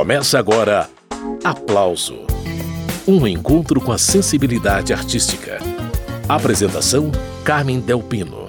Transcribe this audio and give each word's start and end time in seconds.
Começa 0.00 0.38
agora 0.38 0.88
Aplauso 1.44 2.20
Um 3.06 3.26
encontro 3.26 3.82
com 3.82 3.92
a 3.92 3.98
sensibilidade 3.98 4.94
artística. 4.94 5.58
Apresentação: 6.26 7.12
Carmen 7.44 7.80
Delpino. 7.80 8.48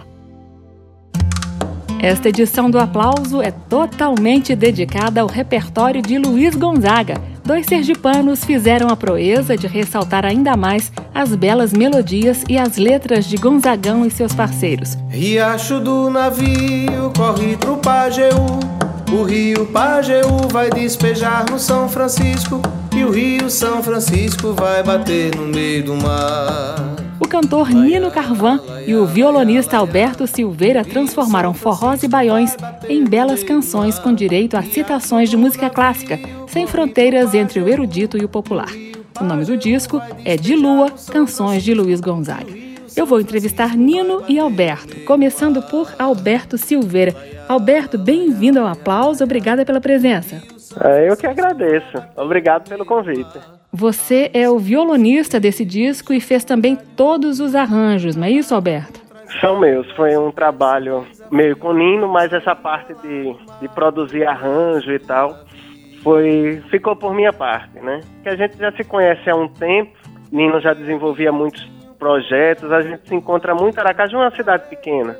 Esta 2.02 2.30
edição 2.30 2.72
do 2.72 2.80
Aplauso 2.80 3.42
é 3.42 3.52
totalmente 3.52 4.56
dedicada 4.56 5.20
ao 5.20 5.28
repertório 5.28 6.02
de 6.02 6.18
Luiz 6.18 6.56
Gonzaga. 6.56 7.16
Dois 7.44 7.66
sergipanos 7.66 8.46
fizeram 8.46 8.88
a 8.88 8.96
proeza 8.96 9.58
de 9.58 9.68
ressaltar 9.68 10.26
ainda 10.26 10.56
mais 10.56 10.90
as 11.14 11.36
belas 11.36 11.74
melodias 11.74 12.46
e 12.48 12.58
as 12.58 12.78
letras 12.78 13.26
de 13.26 13.36
Gonzagão 13.36 14.06
e 14.06 14.10
seus 14.10 14.34
parceiros. 14.34 14.98
Riacho 15.10 15.82
do 15.82 16.10
navio 16.10 17.12
corre 17.14 17.58
pro 17.58 17.76
Pajeú 17.76 18.72
o 19.12 19.24
rio 19.24 19.66
Pajeú 19.66 20.48
vai 20.50 20.70
despejar 20.70 21.46
no 21.52 21.60
São 21.60 21.90
Francisco 21.90 22.62
e 22.96 23.04
o 23.04 23.12
rio 23.12 23.50
São 23.50 23.84
Francisco 23.84 24.54
vai 24.54 24.82
bater 24.82 25.36
no 25.36 25.48
meio 25.48 25.84
do 25.84 25.96
mar. 25.96 26.96
O 27.20 27.28
cantor 27.28 27.70
Nino 27.70 28.10
Carvan 28.10 28.60
e 28.88 28.96
o 28.96 29.06
violonista 29.06 29.78
Alberto 29.78 30.26
Silveira 30.26 30.84
transformaram 30.84 31.54
forrós 31.54 32.04
e 32.04 32.08
baiões 32.08 32.56
em 32.88 33.04
belas 33.04 33.44
canções 33.44 34.00
com 34.00 34.14
direito 34.14 34.56
a 34.56 34.64
citações 34.64 35.30
de 35.30 35.36
música 35.36 35.70
clássica, 35.70 36.18
sem 36.48 36.66
fronteiras 36.66 37.34
entre 37.34 37.60
o 37.60 37.68
erudito 37.68 38.18
e 38.18 38.24
o 38.24 38.30
popular. 38.30 38.72
O 39.20 39.24
nome 39.24 39.46
do 39.46 39.58
disco 39.58 40.02
é 40.24 40.38
De 40.38 40.56
Lua, 40.56 40.90
Canções 41.12 41.64
de 41.64 41.74
Luiz 41.74 42.00
Gonzaga. 42.00 42.62
Eu 42.96 43.06
vou 43.06 43.22
entrevistar 43.22 43.78
Nino 43.78 44.24
e 44.28 44.38
Alberto, 44.38 45.00
começando 45.06 45.62
por 45.62 45.94
Alberto 45.98 46.58
Silveira. 46.58 47.16
Alberto, 47.48 47.98
bem-vindo 47.98 48.60
ao 48.60 48.68
aplauso, 48.68 49.24
obrigada 49.24 49.66
pela 49.66 49.82
presença. 49.82 50.42
É, 50.84 51.10
eu 51.10 51.18
que 51.18 51.28
agradeço. 51.28 52.02
Obrigado 52.16 52.70
pelo 52.70 52.86
convite. 52.86 53.40
Você 53.74 54.30
é 54.34 54.50
o 54.50 54.58
violonista 54.58 55.40
desse 55.40 55.66
disco 55.66 56.14
e 56.14 56.20
fez 56.20 56.44
também 56.44 56.76
todos 56.76 57.40
os 57.40 57.56
arranjos, 57.56 58.16
não 58.16 58.26
é 58.26 58.32
isso, 58.32 58.54
Alberto? 58.54 59.00
São 59.40 59.60
meus. 59.60 59.90
Foi 59.92 60.16
um 60.18 60.32
trabalho 60.32 61.06
meio 61.32 61.56
com 61.56 61.74
Nino, 61.74 62.08
mas 62.08 62.34
essa 62.34 62.56
parte 62.56 62.94
de, 62.96 63.36
de 63.62 63.68
produzir 63.70 64.26
arranjo 64.26 64.92
e 64.92 65.00
tal 65.00 65.36
foi 66.04 66.62
ficou 66.70 66.96
por 66.96 67.14
minha 67.14 67.32
parte, 67.32 67.80
né? 67.80 68.02
Que 68.24 68.30
a 68.30 68.36
gente 68.36 68.58
já 68.58 68.72
se 68.72 68.84
conhece 68.84 69.30
há 69.30 69.36
um 69.36 69.48
tempo. 69.48 69.92
Nino 70.32 70.60
já 70.60 70.74
desenvolvia 70.74 71.32
muitos 71.32 71.64
projetos, 72.00 72.72
a 72.72 72.82
gente 72.82 73.08
se 73.08 73.16
encontra 73.16 73.54
muito. 73.54 73.80
Aracaju 73.80 74.18
é 74.18 74.20
uma 74.20 74.36
cidade 74.36 74.68
pequena. 74.70 75.16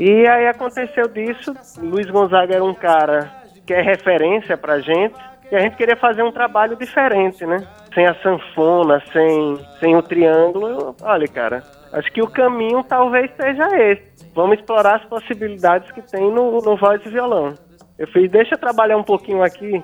E 0.00 0.26
aí 0.28 0.46
aconteceu 0.46 1.08
disso. 1.08 1.52
Luiz 1.78 2.08
Gonzaga 2.08 2.54
era 2.54 2.64
um 2.64 2.74
cara 2.74 3.30
que 3.66 3.74
é 3.74 3.82
referência 3.82 4.56
pra 4.56 4.80
gente. 4.80 5.14
E 5.50 5.56
a 5.56 5.60
gente 5.60 5.76
queria 5.76 5.96
fazer 5.96 6.22
um 6.22 6.30
trabalho 6.30 6.76
diferente, 6.76 7.44
né? 7.44 7.66
Sem 7.94 8.06
a 8.06 8.14
sanfona, 8.22 9.02
sem, 9.12 9.58
sem 9.80 9.96
o 9.96 10.02
triângulo. 10.02 10.94
Olha, 11.02 11.26
cara, 11.26 11.64
acho 11.92 12.12
que 12.12 12.22
o 12.22 12.28
caminho 12.28 12.84
talvez 12.84 13.30
seja 13.34 13.66
esse. 13.76 14.30
Vamos 14.34 14.58
explorar 14.58 14.96
as 14.96 15.04
possibilidades 15.06 15.90
que 15.90 16.02
tem 16.02 16.30
no, 16.30 16.60
no 16.60 16.76
voz 16.76 17.04
e 17.04 17.08
violão. 17.08 17.54
Eu 17.98 18.06
fiz, 18.08 18.30
deixa 18.30 18.54
eu 18.54 18.58
trabalhar 18.58 18.96
um 18.96 19.02
pouquinho 19.02 19.42
aqui. 19.42 19.82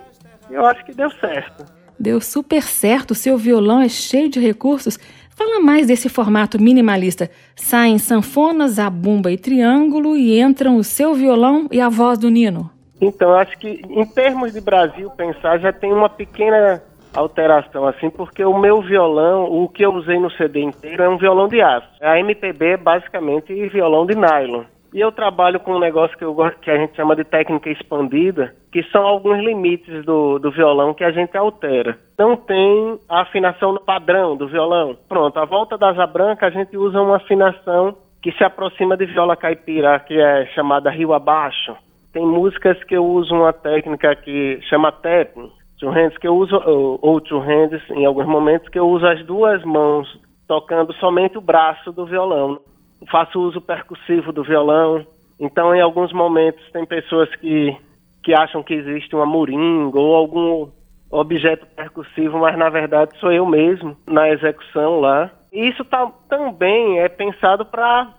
E 0.49 0.53
eu 0.53 0.65
acho 0.65 0.85
que 0.85 0.93
deu 0.93 1.09
certo. 1.09 1.65
Deu 1.99 2.21
super 2.21 2.61
certo. 2.61 3.15
Seu 3.15 3.37
violão 3.37 3.81
é 3.81 3.89
cheio 3.89 4.29
de 4.29 4.39
recursos. 4.39 4.99
Fala 5.35 5.59
mais 5.59 5.87
desse 5.87 6.07
formato 6.07 6.61
minimalista. 6.61 7.29
Saem 7.57 7.97
sanfonas, 7.97 8.79
a 8.79 8.89
bumba 8.89 9.29
e 9.33 9.37
triângulo 9.37 10.15
e 10.15 10.39
entram 10.39 10.77
o 10.77 10.83
seu 10.83 11.13
violão 11.13 11.67
e 11.69 11.81
a 11.81 11.89
voz 11.89 12.17
do 12.17 12.29
Nino. 12.29 12.71
Então, 13.01 13.33
acho 13.33 13.57
que 13.57 13.81
em 13.89 14.05
termos 14.05 14.53
de 14.53 14.61
Brasil 14.61 15.09
pensar 15.11 15.59
já 15.59 15.73
tem 15.73 15.91
uma 15.91 16.07
pequena 16.07 16.81
alteração 17.13 17.85
assim, 17.85 18.09
porque 18.09 18.45
o 18.45 18.57
meu 18.57 18.81
violão, 18.81 19.43
o 19.51 19.67
que 19.67 19.83
eu 19.83 19.93
usei 19.93 20.17
no 20.17 20.31
CD 20.31 20.61
inteiro 20.61 21.03
é 21.03 21.09
um 21.09 21.17
violão 21.17 21.49
de 21.49 21.61
aço. 21.61 21.87
A 21.99 22.17
MPB 22.17 22.65
é 22.65 22.77
basicamente 22.77 23.53
violão 23.67 24.05
de 24.05 24.15
nylon. 24.15 24.63
E 24.95 25.01
eu 25.01 25.11
trabalho 25.11 25.59
com 25.59 25.75
um 25.75 25.79
negócio 25.79 26.17
que, 26.17 26.23
eu, 26.23 26.33
que 26.61 26.71
a 26.71 26.77
gente 26.77 26.95
chama 26.95 27.17
de 27.17 27.25
técnica 27.25 27.69
expandida, 27.69 28.55
que 28.71 28.81
são 28.93 29.05
alguns 29.05 29.43
limites 29.43 30.05
do, 30.05 30.39
do 30.39 30.49
violão 30.49 30.93
que 30.93 31.03
a 31.03 31.11
gente 31.11 31.35
altera. 31.35 31.99
Não 32.17 32.37
tem 32.37 32.97
a 33.09 33.23
afinação 33.23 33.75
padrão 33.85 34.37
do 34.37 34.47
violão. 34.47 34.95
Pronto, 35.09 35.37
a 35.37 35.43
volta 35.43 35.77
da 35.77 35.89
asa 35.89 36.07
branca 36.07 36.47
a 36.47 36.49
gente 36.49 36.77
usa 36.77 37.01
uma 37.01 37.17
afinação 37.17 37.97
que 38.23 38.31
se 38.31 38.43
aproxima 38.45 38.95
de 38.95 39.05
viola 39.05 39.35
caipira, 39.35 39.99
que 39.99 40.17
é 40.17 40.45
chamada 40.55 40.89
rio 40.89 41.11
abaixo. 41.11 41.75
Tem 42.13 42.25
músicas 42.25 42.81
que 42.85 42.95
eu 42.95 43.05
uso 43.05 43.35
uma 43.35 43.51
técnica 43.51 44.15
que 44.15 44.61
chama 44.69 44.93
tapping, 44.93 45.51
two 45.77 45.89
hands, 45.89 46.17
que 46.19 46.27
eu 46.27 46.37
uso, 46.37 46.55
ou 47.01 47.19
two 47.19 47.39
hands, 47.39 47.83
em 47.89 48.05
alguns 48.05 48.27
momentos, 48.27 48.69
que 48.69 48.79
eu 48.79 48.87
uso 48.87 49.05
as 49.05 49.21
duas 49.25 49.61
mãos 49.65 50.07
tocando 50.47 50.93
somente 50.93 51.37
o 51.37 51.41
braço 51.41 51.91
do 51.91 52.05
violão 52.05 52.61
faço 53.09 53.39
uso 53.39 53.61
percussivo 53.61 54.31
do 54.31 54.43
violão. 54.43 55.05
Então, 55.39 55.73
em 55.75 55.81
alguns 55.81 56.13
momentos, 56.13 56.63
tem 56.71 56.85
pessoas 56.85 57.33
que, 57.35 57.75
que 58.23 58.33
acham 58.33 58.63
que 58.63 58.73
existe 58.73 59.15
uma 59.15 59.25
moringa 59.25 59.99
ou 59.99 60.15
algum 60.15 60.69
objeto 61.09 61.65
percussivo, 61.75 62.39
mas 62.39 62.57
na 62.57 62.69
verdade 62.69 63.17
sou 63.19 63.31
eu 63.31 63.45
mesmo 63.45 63.95
na 64.07 64.29
execução 64.29 64.99
lá. 64.99 65.31
E 65.51 65.69
isso 65.69 65.85
tá, 65.85 66.11
também 66.27 66.99
é 66.99 67.07
pensado 67.07 67.65
para 67.65 68.13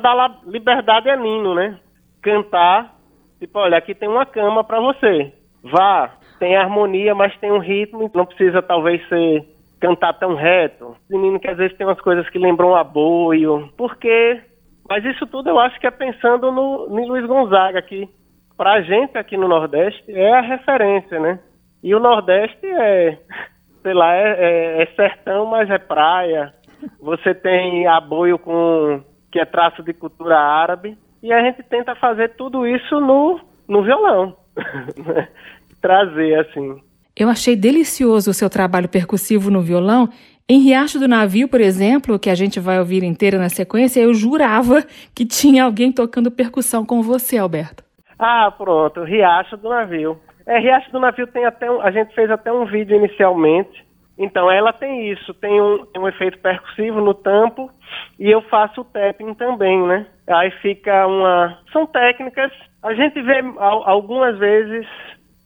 dar 0.00 0.40
liberdade 0.46 1.10
a 1.10 1.16
Nino, 1.16 1.54
né? 1.54 1.78
Cantar, 2.22 2.94
tipo, 3.38 3.58
olha, 3.58 3.76
aqui 3.76 3.94
tem 3.94 4.08
uma 4.08 4.24
cama 4.24 4.64
para 4.64 4.80
você. 4.80 5.32
Vá, 5.62 6.10
tem 6.38 6.56
harmonia, 6.56 7.14
mas 7.14 7.36
tem 7.38 7.52
um 7.52 7.58
ritmo, 7.58 8.10
não 8.14 8.24
precisa 8.24 8.62
talvez 8.62 9.06
ser 9.08 9.46
cantar 9.82 10.12
tão 10.14 10.36
reto. 10.36 10.96
Menino 11.10 11.40
que 11.40 11.48
às 11.48 11.56
vezes 11.56 11.76
tem 11.76 11.84
umas 11.84 12.00
coisas 12.00 12.28
que 12.30 12.38
lembram 12.38 12.76
aboio. 12.76 13.68
Porque. 13.76 14.40
Mas 14.88 15.04
isso 15.04 15.26
tudo 15.26 15.50
eu 15.50 15.58
acho 15.58 15.78
que 15.80 15.86
é 15.86 15.90
pensando 15.90 16.52
no, 16.52 16.88
no 16.88 17.06
Luiz 17.08 17.26
Gonzaga, 17.26 17.82
que 17.82 18.08
pra 18.56 18.80
gente 18.82 19.18
aqui 19.18 19.36
no 19.36 19.48
Nordeste 19.48 20.04
é 20.08 20.32
a 20.32 20.40
referência, 20.40 21.18
né? 21.18 21.40
E 21.82 21.94
o 21.94 22.00
Nordeste 22.00 22.64
é, 22.64 23.18
sei 23.82 23.92
lá, 23.92 24.14
é, 24.14 24.36
é, 24.38 24.82
é 24.82 24.86
sertão, 24.94 25.46
mas 25.46 25.68
é 25.68 25.78
praia. 25.78 26.54
Você 27.00 27.34
tem 27.34 27.86
aboio 27.86 28.38
com 28.38 29.02
que 29.32 29.40
é 29.40 29.44
traço 29.44 29.82
de 29.82 29.92
cultura 29.92 30.38
árabe. 30.38 30.96
E 31.22 31.32
a 31.32 31.42
gente 31.42 31.62
tenta 31.62 31.94
fazer 31.94 32.36
tudo 32.36 32.66
isso 32.66 33.00
no, 33.00 33.40
no 33.68 33.82
violão. 33.82 34.36
Trazer, 35.80 36.40
assim. 36.40 36.82
Eu 37.22 37.28
achei 37.28 37.54
delicioso 37.54 38.32
o 38.32 38.34
seu 38.34 38.50
trabalho 38.50 38.88
percussivo 38.88 39.48
no 39.48 39.60
violão. 39.60 40.08
Em 40.48 40.58
Riacho 40.58 40.98
do 40.98 41.06
Navio, 41.06 41.46
por 41.46 41.60
exemplo, 41.60 42.18
que 42.18 42.28
a 42.28 42.34
gente 42.34 42.58
vai 42.58 42.80
ouvir 42.80 43.04
inteira 43.04 43.38
na 43.38 43.48
sequência, 43.48 44.00
eu 44.00 44.12
jurava 44.12 44.82
que 45.14 45.24
tinha 45.24 45.62
alguém 45.62 45.92
tocando 45.92 46.32
percussão 46.32 46.84
com 46.84 47.00
você, 47.00 47.38
Alberto. 47.38 47.84
Ah, 48.18 48.50
pronto, 48.50 49.04
Riacho 49.04 49.56
do 49.56 49.68
Navio. 49.68 50.18
É, 50.44 50.58
Riacho 50.58 50.90
do 50.90 50.98
Navio 50.98 51.28
tem 51.28 51.44
até 51.44 51.70
um, 51.70 51.80
a 51.80 51.92
gente 51.92 52.12
fez 52.12 52.28
até 52.28 52.52
um 52.52 52.64
vídeo 52.64 52.96
inicialmente. 52.96 53.86
Então 54.18 54.50
ela 54.50 54.72
tem 54.72 55.12
isso, 55.12 55.32
tem 55.34 55.60
um, 55.60 55.86
um 55.96 56.08
efeito 56.08 56.40
percussivo 56.40 57.00
no 57.00 57.14
tampo 57.14 57.70
e 58.18 58.28
eu 58.28 58.42
faço 58.42 58.80
o 58.80 58.84
tapping 58.84 59.32
também, 59.34 59.80
né? 59.86 60.06
Aí 60.26 60.50
fica 60.60 61.06
uma. 61.06 61.56
São 61.72 61.86
técnicas. 61.86 62.50
A 62.82 62.92
gente 62.94 63.22
vê 63.22 63.44
algumas 63.60 64.36
vezes 64.38 64.88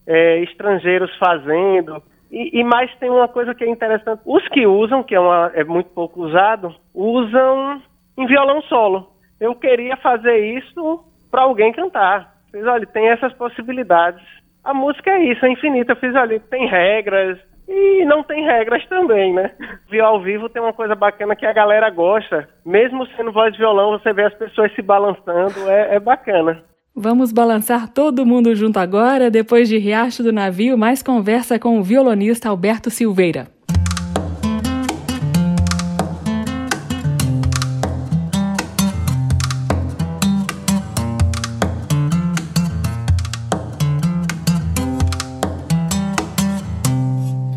é, 0.06 0.40
estrangeiros 0.40 1.14
fazendo. 1.18 2.02
E, 2.30 2.60
e, 2.60 2.64
mais 2.64 2.94
tem 2.96 3.10
uma 3.10 3.28
coisa 3.28 3.54
que 3.54 3.64
é 3.64 3.68
interessante: 3.68 4.20
os 4.24 4.46
que 4.48 4.66
usam, 4.66 5.02
que 5.02 5.14
é, 5.14 5.20
uma, 5.20 5.50
é 5.54 5.64
muito 5.64 5.90
pouco 5.90 6.22
usado, 6.22 6.74
usam 6.94 7.80
em 8.16 8.26
violão 8.26 8.62
solo. 8.62 9.10
Eu 9.40 9.54
queria 9.54 9.96
fazer 9.98 10.38
isso 10.56 11.04
para 11.30 11.42
alguém 11.42 11.72
cantar. 11.72 12.34
Fiz, 12.50 12.64
olha, 12.64 12.86
tem 12.86 13.08
essas 13.08 13.32
possibilidades. 13.34 14.22
A 14.64 14.74
música 14.74 15.10
é 15.10 15.24
isso, 15.24 15.44
é 15.44 15.50
infinita. 15.50 15.92
Eu 15.92 15.96
fiz, 15.96 16.14
olha, 16.14 16.40
tem 16.40 16.66
regras, 16.66 17.38
e 17.68 18.04
não 18.04 18.22
tem 18.22 18.44
regras 18.44 18.86
também, 18.86 19.34
né? 19.34 19.50
Viol 19.90 20.06
ao 20.06 20.20
vivo 20.20 20.48
tem 20.48 20.62
uma 20.62 20.72
coisa 20.72 20.94
bacana 20.94 21.34
que 21.34 21.44
a 21.44 21.52
galera 21.52 21.90
gosta. 21.90 22.48
Mesmo 22.64 23.06
sendo 23.08 23.32
voz 23.32 23.52
de 23.52 23.58
violão, 23.58 23.90
você 23.90 24.12
vê 24.12 24.24
as 24.24 24.34
pessoas 24.34 24.72
se 24.74 24.82
balançando, 24.82 25.68
é, 25.68 25.96
é 25.96 26.00
bacana. 26.00 26.62
Vamos 26.98 27.30
balançar 27.30 27.88
todo 27.88 28.24
mundo 28.24 28.54
junto 28.56 28.78
agora, 28.78 29.30
depois 29.30 29.68
de 29.68 29.76
Riacho 29.76 30.22
do 30.22 30.32
Navio, 30.32 30.78
mais 30.78 31.02
conversa 31.02 31.58
com 31.58 31.78
o 31.78 31.82
violonista 31.82 32.48
Alberto 32.48 32.88
Silveira. 32.88 33.48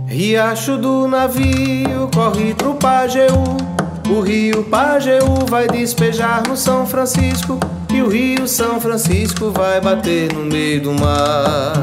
Riacho 0.05 0.77
do 0.77 1.07
navio 1.07 2.09
corre 2.13 2.53
pro 2.53 2.75
Pajeú. 2.75 3.79
O 4.09 4.21
rio 4.21 4.63
Pajeú 4.63 5.45
vai 5.47 5.67
despejar 5.67 6.43
no 6.47 6.57
São 6.57 6.85
Francisco. 6.85 7.59
E 7.93 8.01
o 8.01 8.09
rio 8.09 8.47
São 8.47 8.79
Francisco 8.81 9.51
vai 9.51 9.79
bater 9.79 10.33
no 10.33 10.45
meio 10.45 10.81
do 10.81 10.93
mar. 10.93 11.73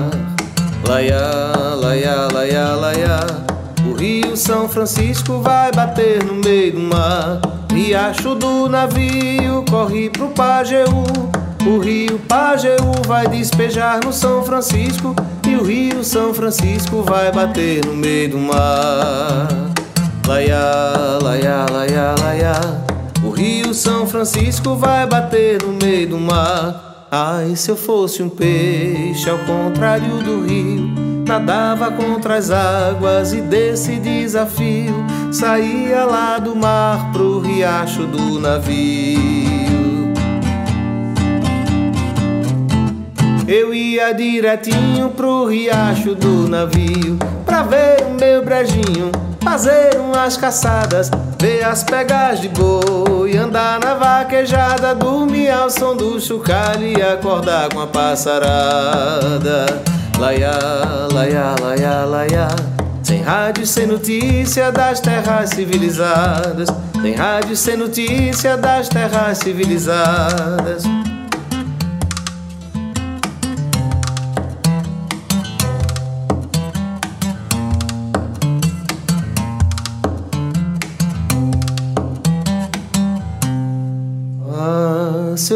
Laia, 0.87 1.75
laia, 1.75 2.29
rio 3.97 4.37
São 4.37 4.69
Francisco 4.69 5.41
vai 5.41 5.73
bater 5.73 6.23
no 6.23 6.35
meio 6.35 6.73
do 6.73 6.81
mar. 6.81 7.41
Riacho 7.73 8.35
do 8.35 8.69
navio 8.69 9.65
corre 9.69 10.11
pro 10.11 10.29
Pajeú. 10.29 11.05
O 11.67 11.79
rio 11.79 12.19
Pajeú 12.29 12.93
vai 13.07 13.27
despejar 13.27 14.01
no 14.05 14.13
São 14.13 14.43
Francisco. 14.45 15.15
E 15.49 15.57
o 15.57 15.65
rio 15.65 16.05
São 16.05 16.33
Francisco 16.35 17.03
vai 17.03 17.33
bater 17.33 17.85
no 17.85 17.95
meio 17.95 18.31
do 18.31 18.39
mar. 18.39 19.76
Laia, 20.27 21.19
laia, 21.23 21.67
laia, 21.71 22.15
laia. 22.21 22.53
O 23.25 23.31
rio 23.31 23.73
São 23.73 24.07
Francisco 24.07 24.75
vai 24.75 25.07
bater 25.07 25.63
no 25.63 25.73
meio 25.73 26.09
do 26.09 26.19
mar. 26.19 27.07
Ai, 27.11 27.55
se 27.55 27.71
eu 27.71 27.77
fosse 27.77 28.23
um 28.23 28.29
peixe 28.29 29.31
ao 29.31 29.39
contrário 29.39 30.23
do 30.23 30.45
rio 30.45 31.07
nadava 31.27 31.91
contra 31.91 32.37
as 32.37 32.51
águas 32.51 33.33
e 33.33 33.41
desse 33.41 33.97
desafio 33.97 34.95
saía 35.33 36.05
lá 36.05 36.39
do 36.39 36.55
mar 36.55 37.11
pro 37.13 37.41
riacho 37.41 38.07
do 38.07 38.39
navio. 38.39 40.15
Eu 43.49 43.75
ia 43.75 44.13
direitinho 44.13 45.11
pro 45.11 45.47
riacho 45.47 46.15
do 46.15 46.49
navio 46.49 47.19
ver 47.63 48.03
o 48.07 48.11
meu 48.11 48.45
brejinho, 48.45 49.11
fazer 49.43 49.99
umas 49.99 50.37
caçadas, 50.37 51.11
ver 51.41 51.65
as 51.65 51.83
pegas 51.85 52.41
de 52.41 52.49
boi, 52.49 53.37
andar 53.37 53.79
na 53.81 53.95
vaquejada, 53.95 54.95
dormir 54.95 55.51
ao 55.51 55.71
som 55.71 55.97
do 55.97 56.21
chocalho 56.21 56.87
e 56.87 57.03
acordar 57.03 57.69
com 57.73 57.81
a 57.81 57.87
passarada. 57.87 59.67
Laia, 60.19 60.59
laia, 61.13 61.55
laia, 61.61 62.05
laia. 62.05 62.49
Sem 63.03 63.23
rádio, 63.23 63.67
sem 63.67 63.87
notícia 63.87 64.73
das 64.73 64.99
terras 64.99 65.51
civilizadas. 65.51 66.69
Sem 67.01 67.15
rádio, 67.15 67.57
sem 67.57 67.77
notícia 67.77 68.57
das 68.57 68.89
terras 68.89 69.39
civilizadas. 69.39 70.83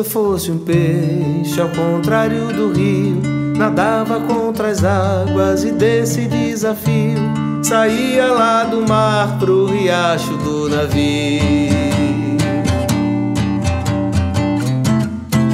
Eu 0.00 0.04
fosse 0.04 0.50
um 0.50 0.56
peixe 0.56 1.60
ao 1.60 1.68
contrário 1.68 2.46
do 2.54 2.72
rio 2.72 3.20
nadava 3.54 4.18
contra 4.20 4.68
as 4.68 4.82
águas 4.82 5.62
e 5.62 5.72
desse 5.72 6.22
desafio 6.22 7.18
saía 7.62 8.32
lá 8.32 8.64
do 8.64 8.80
mar 8.88 9.38
pro 9.38 9.66
riacho 9.66 10.38
do 10.38 10.70
navio. 10.70 11.40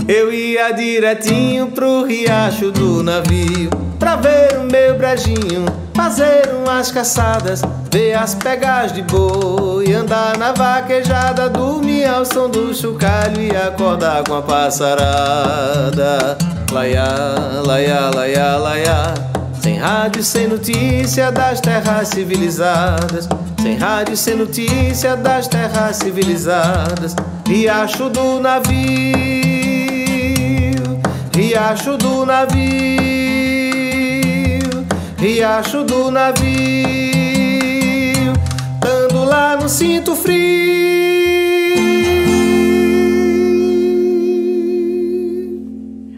Eu 0.06 0.32
ia 0.32 0.70
direitinho 0.70 1.66
pro 1.72 2.04
riacho 2.04 2.70
do 2.70 3.02
navio 3.02 3.70
pra 3.98 4.14
ver 4.14 4.58
o 4.58 4.62
meu 4.62 4.96
brejinho, 4.96 5.66
fazer 5.92 6.54
umas 6.54 6.92
caçadas, 6.92 7.62
ver 7.96 8.12
as 8.12 8.34
pegas 8.34 8.92
de 8.92 9.00
boi, 9.00 9.90
andar 9.94 10.36
na 10.36 10.52
vaquejada, 10.52 11.48
dormir 11.48 12.04
ao 12.04 12.26
som 12.26 12.50
do 12.50 12.74
chocalho 12.74 13.40
e 13.40 13.56
acordar 13.56 14.22
com 14.22 14.34
a 14.34 14.42
passarada. 14.42 16.36
Laia, 16.70 17.06
laia, 17.64 18.10
laia, 18.14 18.56
laia. 18.58 19.14
Sem 19.62 19.78
rádio, 19.78 20.22
sem 20.22 20.46
notícia 20.46 21.32
das 21.32 21.58
terras 21.62 22.08
civilizadas. 22.08 23.26
Sem 23.62 23.78
rádio, 23.78 24.14
sem 24.14 24.36
notícia 24.36 25.16
das 25.16 25.48
terras 25.48 25.96
civilizadas. 25.96 27.16
Riacho 27.48 28.10
do 28.10 28.38
navio, 28.40 28.74
riacho 31.34 31.96
do 31.96 32.26
navio, 32.26 32.60
riacho 35.18 35.82
do 35.84 36.10
navio. 36.10 37.25
No 39.66 39.70
cinto 39.70 40.14
frio. 40.14 40.38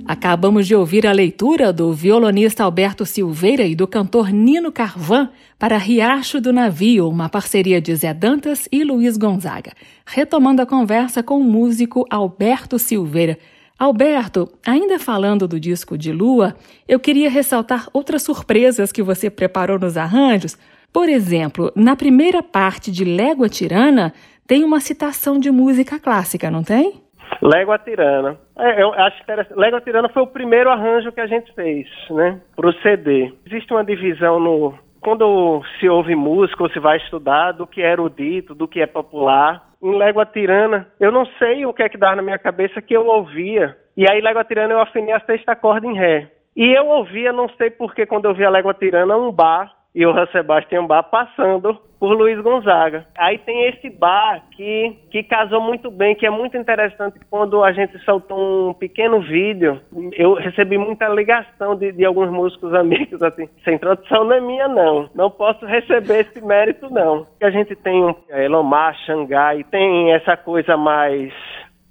Acabamos 0.07 0.67
de 0.67 0.75
ouvir 0.75 1.07
a 1.07 1.13
leitura 1.13 1.73
do 1.73 1.95
violonista 1.95 2.63
Alberto 2.65 3.07
Silveira 3.07 3.65
e 3.65 3.75
do 3.75 3.89
cantor 3.89 4.31
Nino 4.31 4.71
Carvan 4.71 5.31
para 5.59 5.79
Riacho 5.79 6.43
do 6.43 6.53
Navio, 6.53 7.09
uma 7.09 7.31
parceria 7.31 7.81
de 7.81 7.97
Zé 7.97 8.13
Dantas 8.13 8.69
e 8.71 8.85
Luiz 8.85 9.17
Gonzaga. 9.17 9.73
Retomando 10.05 10.61
a 10.61 10.67
conversa 10.67 11.23
com 11.23 11.41
o 11.41 11.45
músico 11.45 12.05
Alberto 12.11 12.79
Silveira. 12.79 13.39
Alberto, 13.79 14.53
ainda 14.67 14.99
falando 14.99 15.49
do 15.49 15.59
disco 15.59 15.97
de 15.97 16.13
Lua, 16.13 16.55
eu 16.87 17.01
queria 17.01 17.31
ressaltar 17.31 17.89
outras 17.95 18.21
surpresas 18.21 18.93
que 18.93 19.03
você 19.03 19.31
preparou 19.31 19.79
nos 19.79 19.97
arranjos. 19.97 20.59
Por 20.93 21.09
exemplo, 21.09 21.71
na 21.77 21.95
primeira 21.95 22.43
parte 22.43 22.91
de 22.91 23.05
Légua 23.05 23.49
Tirana, 23.49 24.13
tem 24.47 24.65
uma 24.65 24.81
citação 24.81 25.39
de 25.39 25.51
música 25.51 26.01
clássica, 26.01 26.51
não 26.51 26.63
tem? 26.63 27.03
Légua 27.43 27.79
Tirana. 27.79 28.39
É, 28.59 28.83
eu 28.83 28.93
acho 28.95 29.23
interessante. 29.23 29.59
Légua 29.59 29.81
Tirana 29.81 30.09
foi 30.09 30.23
o 30.23 30.27
primeiro 30.27 30.71
arranjo 30.71 31.13
que 31.13 31.21
a 31.21 31.27
gente 31.27 31.53
fez, 31.55 31.87
né, 32.11 32.41
para 32.57 32.69
o 32.69 32.73
CD. 32.81 33.33
Existe 33.47 33.73
uma 33.73 33.85
divisão 33.85 34.41
no 34.41 34.75
quando 35.01 35.63
se 35.79 35.89
ouve 35.89 36.15
música 36.17 36.63
ou 36.63 36.71
se 36.71 36.81
vai 36.81 36.97
estudar 36.97 37.53
do 37.53 37.67
que 37.67 37.83
é 37.83 37.93
erudito, 37.93 38.55
do 38.55 38.67
que 38.67 38.81
é 38.81 38.87
popular. 38.87 39.69
Em 39.81 39.97
Légua 39.97 40.27
Tirana, 40.27 40.89
eu 40.99 41.13
não 41.13 41.25
sei 41.39 41.65
o 41.65 41.73
que 41.73 41.83
é 41.83 41.89
que 41.89 41.97
dá 41.97 42.17
na 42.17 42.23
minha 42.23 42.39
cabeça 42.39 42.83
que 42.83 42.95
eu 42.95 43.07
ouvia. 43.07 43.77
E 43.97 44.11
aí, 44.11 44.21
Légua 44.21 44.45
Tirana, 44.45 44.73
eu 44.73 44.81
afinei 44.81 45.15
a 45.15 45.21
sexta 45.21 45.55
corda 45.55 45.87
em 45.87 45.97
Ré. 45.97 46.31
E 46.57 46.77
eu 46.77 46.87
ouvia, 46.89 47.33
não 47.33 47.49
sei 47.51 47.71
porquê, 47.71 48.05
quando 48.05 48.25
eu 48.25 48.35
via 48.35 48.51
Légua 48.51 48.75
Tirana, 48.75 49.17
um 49.17 49.31
bar 49.31 49.78
e 49.99 50.07
o 50.07 50.27
Sebastião 50.29 50.87
Bar 50.87 51.03
passando 51.03 51.77
por 51.99 52.13
Luiz 52.13 52.41
Gonzaga. 52.41 53.05
Aí 53.19 53.37
tem 53.39 53.67
esse 53.67 53.91
bar 53.91 54.45
que, 54.53 54.97
que 55.11 55.25
casou 55.25 55.61
muito 55.61 55.91
bem, 55.91 56.15
que 56.15 56.25
é 56.25 56.31
muito 56.31 56.57
interessante 56.57 57.19
quando 57.29 57.65
a 57.65 57.73
gente 57.73 57.99
soltou 58.05 58.71
um 58.71 58.75
pequeno 58.75 59.21
vídeo. 59.21 59.81
Eu 60.13 60.35
recebi 60.35 60.79
muita 60.79 61.09
ligação 61.09 61.75
de, 61.75 61.91
de 61.91 62.05
alguns 62.05 62.31
músicos 62.31 62.73
amigos, 62.75 63.21
assim, 63.21 63.49
essa 63.61 63.73
introdução 63.73 64.23
não 64.23 64.35
é 64.35 64.41
minha 64.41 64.69
não, 64.69 65.11
não 65.17 65.33
posso 65.33 65.67
receber 65.67 66.21
esse 66.21 66.41
mérito 66.47 66.89
não. 66.89 67.27
A 67.43 67.51
gente 67.51 67.75
tem 67.75 68.05
um 68.05 68.15
é, 68.29 68.45
Elomar, 68.45 68.95
Xangai, 69.05 69.65
tem 69.65 70.13
essa 70.13 70.37
coisa 70.37 70.77
mais 70.77 71.33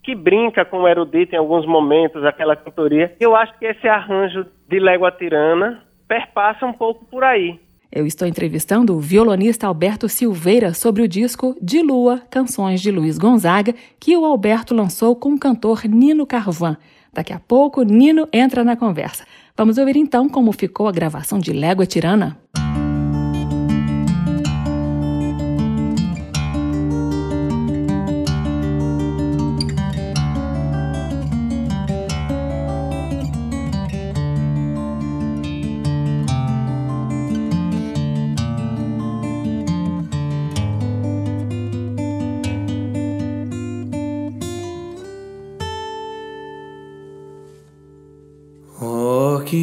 que 0.01 0.15
brinca 0.15 0.63
com 0.63 0.83
o 0.83 0.87
erudito 0.87 1.35
em 1.35 1.37
alguns 1.37 1.65
momentos, 1.65 2.23
aquela 2.23 2.55
cantoria. 2.55 3.13
Eu 3.19 3.35
acho 3.35 3.59
que 3.59 3.65
esse 3.65 3.85
arranjo 3.85 4.45
de 4.69 4.79
Légua 4.79 5.11
Tirana 5.11 5.83
perpassa 6.07 6.65
um 6.65 6.71
pouco 6.71 7.03
por 7.03 7.25
aí. 7.25 7.59
Eu 7.91 8.05
estou 8.05 8.27
entrevistando 8.27 8.95
o 8.95 8.99
violonista 8.99 9.65
Alberto 9.65 10.09
Silveira 10.09 10.73
sobre 10.73 11.01
o 11.01 11.07
disco 11.07 11.55
De 11.61 11.81
Lua, 11.81 12.21
Canções 12.29 12.81
de 12.81 12.91
Luiz 12.91 13.17
Gonzaga, 13.17 13.73
que 13.99 14.15
o 14.17 14.25
Alberto 14.25 14.75
lançou 14.75 15.15
com 15.15 15.33
o 15.33 15.39
cantor 15.39 15.85
Nino 15.85 16.25
Carvan. 16.25 16.77
Daqui 17.13 17.31
a 17.31 17.39
pouco, 17.39 17.83
Nino 17.83 18.27
entra 18.31 18.63
na 18.63 18.75
conversa. 18.75 19.25
Vamos 19.55 19.77
ouvir 19.77 19.95
então 19.95 20.27
como 20.27 20.51
ficou 20.51 20.87
a 20.87 20.91
gravação 20.91 21.39
de 21.39 21.53
Légua 21.53 21.85
Tirana. 21.85 22.37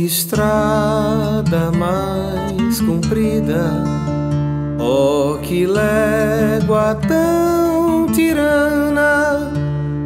Estrada 0.04 1.70
mais 1.73 2.80
comprida, 2.80 3.84
oh 4.78 5.38
que 5.38 5.66
légua 5.66 6.94
tão 7.08 8.06
tirana, 8.12 9.52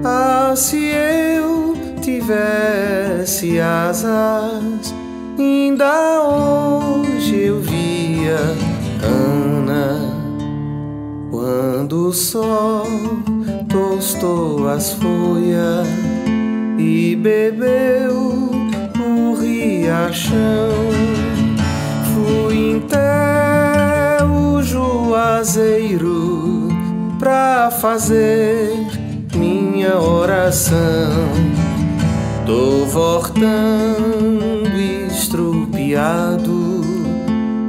ah 0.05 0.55
se 0.57 0.87
eu 0.87 1.76
tivesse 2.00 3.59
asas, 3.61 4.95
ainda 5.38 6.23
hoje 6.23 7.37
eu 7.37 7.61
via 7.61 8.38
Ana, 9.02 10.14
quando 11.31 12.09
o 12.09 12.12
sol 12.12 12.87
tostou 13.69 14.69
as 14.69 14.93
folhas 14.95 15.87
e 16.78 17.17
bebeu 17.17 18.58
riachão. 19.88 20.90
Fui 22.12 22.73
em 22.73 22.80
o 24.25 24.62
Juazeiro 24.62 26.68
fazer 27.71 28.87
minha 29.35 29.99
oração. 29.99 30.76
Tô 32.45 32.85
voltando 32.85 34.76
estrupiado, 35.11 36.83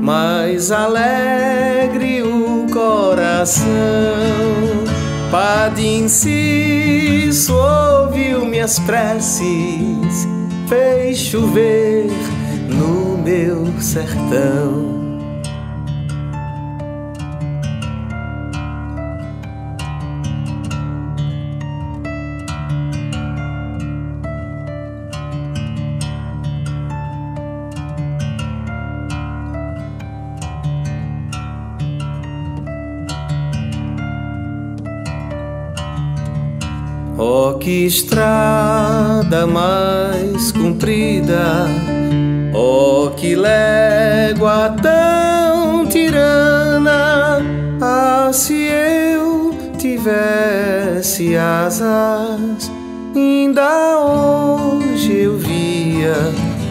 mas 0.02 0.72
alegre 0.72 2.24
o 2.24 2.66
coração. 2.72 3.68
Padre 5.32 5.88
Inciso 5.88 7.54
ouviu 7.54 8.46
minhas 8.46 8.80
preces, 8.80 9.99
fez 10.70 11.18
chover 11.18 12.06
no 12.70 13.18
meu 13.18 13.82
sertão. 13.82 15.00
Oh, 37.18 37.58
que 37.58 37.86
estrada 37.86 38.79
mais 39.48 40.52
comprida, 40.52 41.68
oh, 42.54 43.10
que 43.16 43.36
légua 43.36 44.76
tão 44.82 45.86
tirana. 45.88 47.40
Ah, 47.82 48.30
se 48.32 48.68
eu 48.68 49.54
tivesse 49.78 51.36
asas, 51.36 52.72
ainda 53.16 54.00
hoje 54.00 55.16
eu 55.16 55.38
via 55.38 56.16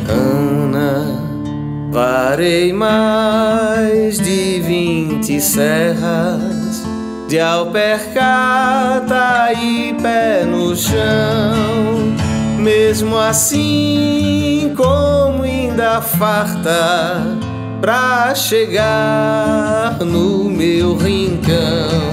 Ana. 0.09 1.19
Parei 1.93 2.73
mais 2.73 4.19
de 4.19 4.61
vinte 4.61 5.41
serras 5.41 6.87
de 7.29 7.39
alpercata 7.39 9.53
e 9.53 9.95
pé 10.01 10.45
no 10.45 10.75
chão. 10.75 12.17
Mesmo 12.69 13.17
assim, 13.17 14.75
como 14.77 15.43
ainda 15.43 16.03
farta 16.03 17.25
pra 17.81 18.35
chegar 18.35 19.97
no 20.01 20.45
meu 20.51 20.95
rincão. 20.95 22.13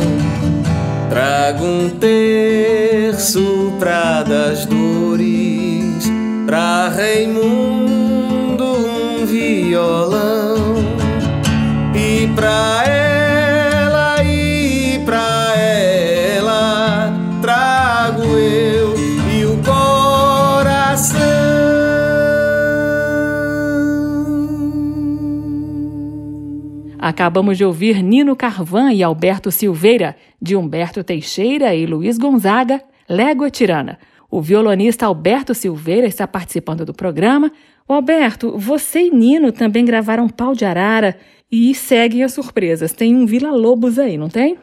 Trago 1.10 1.66
um 1.66 1.90
terço 1.90 3.74
pra 3.80 4.24
das 4.24 4.66
dores, 4.66 6.10
pra 6.46 6.88
Raimundo 6.88 8.64
um 8.64 9.26
violão 9.26 10.56
e 11.94 12.28
pra 12.34 12.95
Acabamos 27.08 27.56
de 27.56 27.64
ouvir 27.64 28.02
Nino 28.02 28.36
Carvan 28.36 28.92
e 28.92 29.04
Alberto 29.04 29.52
Silveira, 29.52 30.16
de 30.42 30.56
Humberto 30.56 31.04
Teixeira 31.04 31.76
e 31.76 31.86
Luiz 31.86 32.18
Gonzaga, 32.18 32.82
Légua 33.08 33.52
Tirana. 33.52 34.00
O 34.28 34.42
violonista 34.42 35.06
Alberto 35.06 35.54
Silveira 35.54 36.08
está 36.08 36.28
participando 36.28 36.84
do 36.84 36.96
programa. 36.96 37.52
O 37.88 37.94
Alberto, 37.94 38.58
você 38.58 39.02
e 39.02 39.12
Nino 39.12 39.52
também 39.52 39.86
gravaram 39.86 40.28
Pau 40.28 40.54
de 40.54 40.66
Arara 40.66 41.16
e 41.52 41.76
seguem 41.76 42.24
as 42.24 42.34
surpresas. 42.34 42.92
Tem 42.92 43.16
um 43.16 43.28
Vila 43.28 43.52
Lobos 43.52 44.00
aí, 44.00 44.18
não 44.18 44.28
tem? 44.28 44.58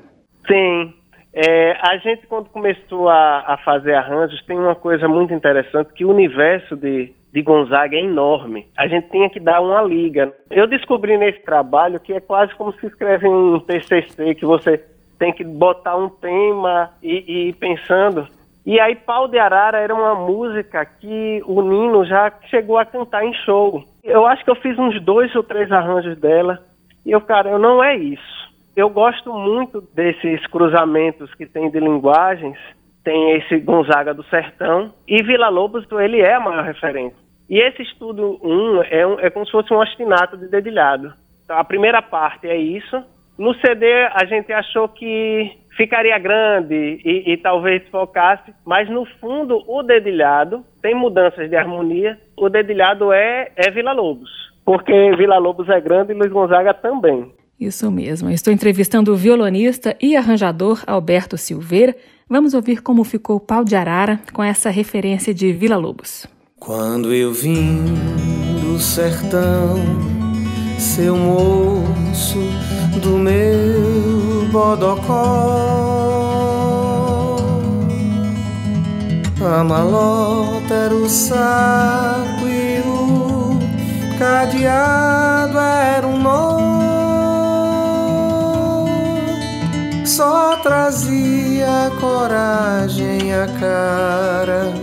Sim. 0.45 0.93
É, 1.33 1.77
a 1.81 1.97
gente, 1.99 2.27
quando 2.27 2.49
começou 2.49 3.09
a, 3.09 3.55
a 3.55 3.59
fazer 3.65 3.95
arranjos, 3.95 4.45
tem 4.47 4.59
uma 4.59 4.75
coisa 4.75 5.07
muito 5.07 5.33
interessante, 5.33 5.93
que 5.93 6.05
o 6.05 6.11
universo 6.11 6.75
de, 6.75 7.13
de 7.33 7.43
Gonzaga 7.43 7.97
é 7.97 8.01
enorme. 8.01 8.67
A 8.77 8.87
gente 8.87 9.09
tinha 9.11 9.31
que 9.31 9.41
dar 9.41 9.61
uma 9.61 9.83
liga. 9.83 10.33
Eu 10.51 10.67
descobri 10.67 11.17
nesse 11.17 11.41
trabalho 11.41 11.99
que 11.99 12.13
é 12.13 12.21
quase 12.21 12.55
como 12.55 12.73
se 12.75 12.87
escreve 12.87 13.27
um 13.27 13.59
TCC, 13.61 14.35
que 14.35 14.45
você 14.45 14.85
tem 15.19 15.33
que 15.33 15.43
botar 15.43 15.97
um 15.97 16.09
tema 16.09 16.91
e, 17.03 17.25
e 17.27 17.49
ir 17.49 17.53
pensando. 17.55 18.27
E 18.65 18.79
aí, 18.79 18.95
Pau 18.95 19.27
de 19.27 19.39
Arara 19.39 19.79
era 19.79 19.95
uma 19.95 20.15
música 20.15 20.85
que 20.85 21.43
o 21.47 21.63
Nino 21.63 22.05
já 22.05 22.33
chegou 22.49 22.79
a 22.79 22.85
cantar 22.85 23.25
em 23.25 23.35
show. 23.35 23.83
Eu 24.05 24.27
acho 24.27 24.45
que 24.45 24.51
eu 24.51 24.57
fiz 24.57 24.79
uns 24.79 25.01
dois 25.03 25.35
ou 25.35 25.43
três 25.43 25.73
arranjos 25.73 26.19
dela. 26.19 26.59
E 27.05 27.11
eu, 27.11 27.21
cara, 27.21 27.51
eu 27.51 27.59
não 27.59 27.83
é 27.83 27.97
isso. 27.97 28.53
Eu 28.77 28.89
gosto 28.89 29.33
muito 29.33 29.81
desses 29.95 30.47
cruzamentos 30.47 31.35
que 31.35 31.47
tem 31.47 31.71
de 31.71 31.81
linguagens. 31.81 32.59
Tem 33.03 33.33
esse 33.37 33.59
Gonzaga 33.59 34.15
do 34.15 34.23
Sertão. 34.25 34.93
E 35.09 35.23
Vila 35.23 35.49
Lobos, 35.49 35.85
ele 36.01 36.21
é 36.21 36.35
a 36.35 36.41
maior 36.41 36.65
referência. 36.65 37.22
E 37.49 37.59
esse 37.59 37.83
estudo 37.83 38.39
1 38.43 38.49
um 38.49 38.83
é, 38.83 39.07
um, 39.07 39.21
é 39.21 39.31
como 39.31 39.45
se 39.45 39.53
fosse 39.53 39.73
um 39.73 39.79
ostinato 39.79 40.37
de 40.37 40.49
dedilhado. 40.49 41.13
Então, 41.45 41.57
a 41.57 41.65
primeira 41.65 42.01
parte 42.01 42.47
é 42.47 42.57
isso. 42.57 43.03
No 43.39 43.55
CD, 43.55 43.87
a 44.13 44.25
gente 44.25 44.53
achou 44.53 44.89
que 44.89 45.51
ficaria 45.77 46.19
grande 46.19 47.01
e, 47.05 47.33
e, 47.33 47.37
talvez 47.39 47.83
focasse, 47.89 48.53
mas 48.65 48.89
no 48.89 49.05
fundo, 49.21 49.63
o 49.67 49.83
dedilhado 49.83 50.65
tem 50.81 50.95
mudanças 50.95 51.49
de 51.49 51.57
harmonia. 51.57 52.19
O 52.37 52.49
dedilhado 52.49 53.13
é, 53.13 53.51
é 53.57 53.71
Vila 53.71 53.93
Lobos, 53.93 54.31
porque 54.65 54.93
Vila 55.17 55.39
Lobos 55.39 55.69
é 55.69 55.81
grande 55.81 56.13
e 56.13 56.15
Luiz 56.15 56.31
Gonzaga 56.31 56.75
também. 56.75 57.33
Isso 57.59 57.91
mesmo. 57.91 58.29
Estou 58.31 58.53
entrevistando 58.53 59.13
o 59.13 59.17
violonista 59.17 59.97
e 60.01 60.17
arranjador 60.17 60.83
Alberto 60.87 61.39
Silveira. 61.39 61.95
Vamos 62.29 62.55
ouvir 62.55 62.83
como 62.83 63.05
ficou 63.05 63.37
o 63.37 63.41
pau 63.41 63.65
de 63.65 63.77
arara 63.77 64.21
com 64.33 64.43
essa 64.43 64.69
referência 64.69 65.33
de 65.33 65.53
Vila 65.53 65.77
Lobos. 65.77 66.27
Quando 66.65 67.13
eu 67.13 67.33
vim 67.33 67.93
do 68.61 68.79
sertão, 68.79 69.83
seu 70.79 71.17
moço 71.17 72.39
do 73.03 73.19
meu 73.19 74.47
bodocó, 74.53 75.17
a 79.45 79.65
malota 79.65 80.73
era 80.73 80.95
o 80.95 81.09
saco 81.09 82.47
e 82.47 82.81
o 82.87 83.59
cadeado 84.17 85.59
era 85.59 86.07
um 86.07 86.17
nó. 86.17 86.63
Só 90.07 90.55
trazia 90.63 91.91
coragem 92.01 93.35
a 93.35 93.49
cara 93.59 94.82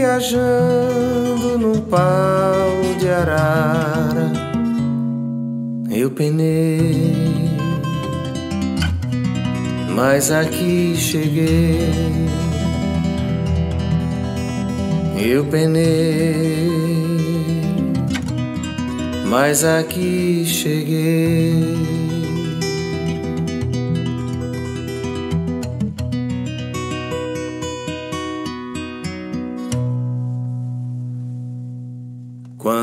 viajando 0.00 1.58
no 1.58 1.82
pau 1.82 2.70
de 2.98 3.08
arara. 3.08 4.32
Eu 5.90 6.10
penei, 6.10 7.50
mas 9.94 10.30
aqui 10.30 10.94
cheguei. 10.96 11.90
Eu 15.18 15.44
penei, 15.44 16.70
mas 19.26 19.64
aqui 19.64 20.44
cheguei. 20.46 21.99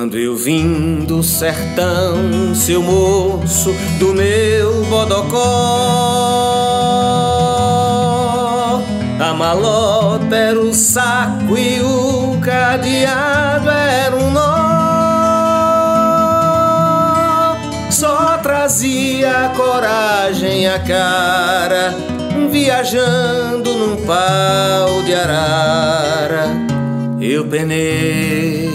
Quando 0.08 0.20
eu 0.20 0.38
vim 0.38 1.04
do 1.06 1.22
sertão, 1.22 2.56
seu 2.56 2.82
moço 2.82 3.76
do 4.00 4.14
meu 4.14 4.86
bodocó, 4.86 5.38
a 9.20 9.34
malota 9.34 10.34
era 10.34 10.62
o 10.62 10.74
saco 10.74 11.58
e 11.58 11.82
o 11.82 12.40
cadeado 12.40 13.70
era 13.70 14.16
um 14.16 14.32
nó. 14.32 14.78
Só 17.92 18.38
trazia 18.38 19.52
coragem 19.58 20.70
a 20.70 20.80
cara, 20.80 21.94
viajando 22.50 23.74
num 23.74 23.98
pau 24.06 25.04
de 25.04 25.14
arara. 25.14 26.48
Eu 27.20 27.46
penei 27.46 28.67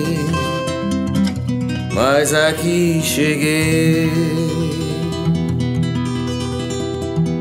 mas 2.05 2.35
aqui 2.35 3.01
cheguei. 3.01 4.11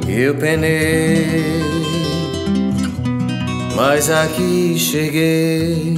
eu 0.07 0.35
penei, 0.35 1.25
mas 3.75 4.07
aqui 4.11 4.77
cheguei. 4.77 5.97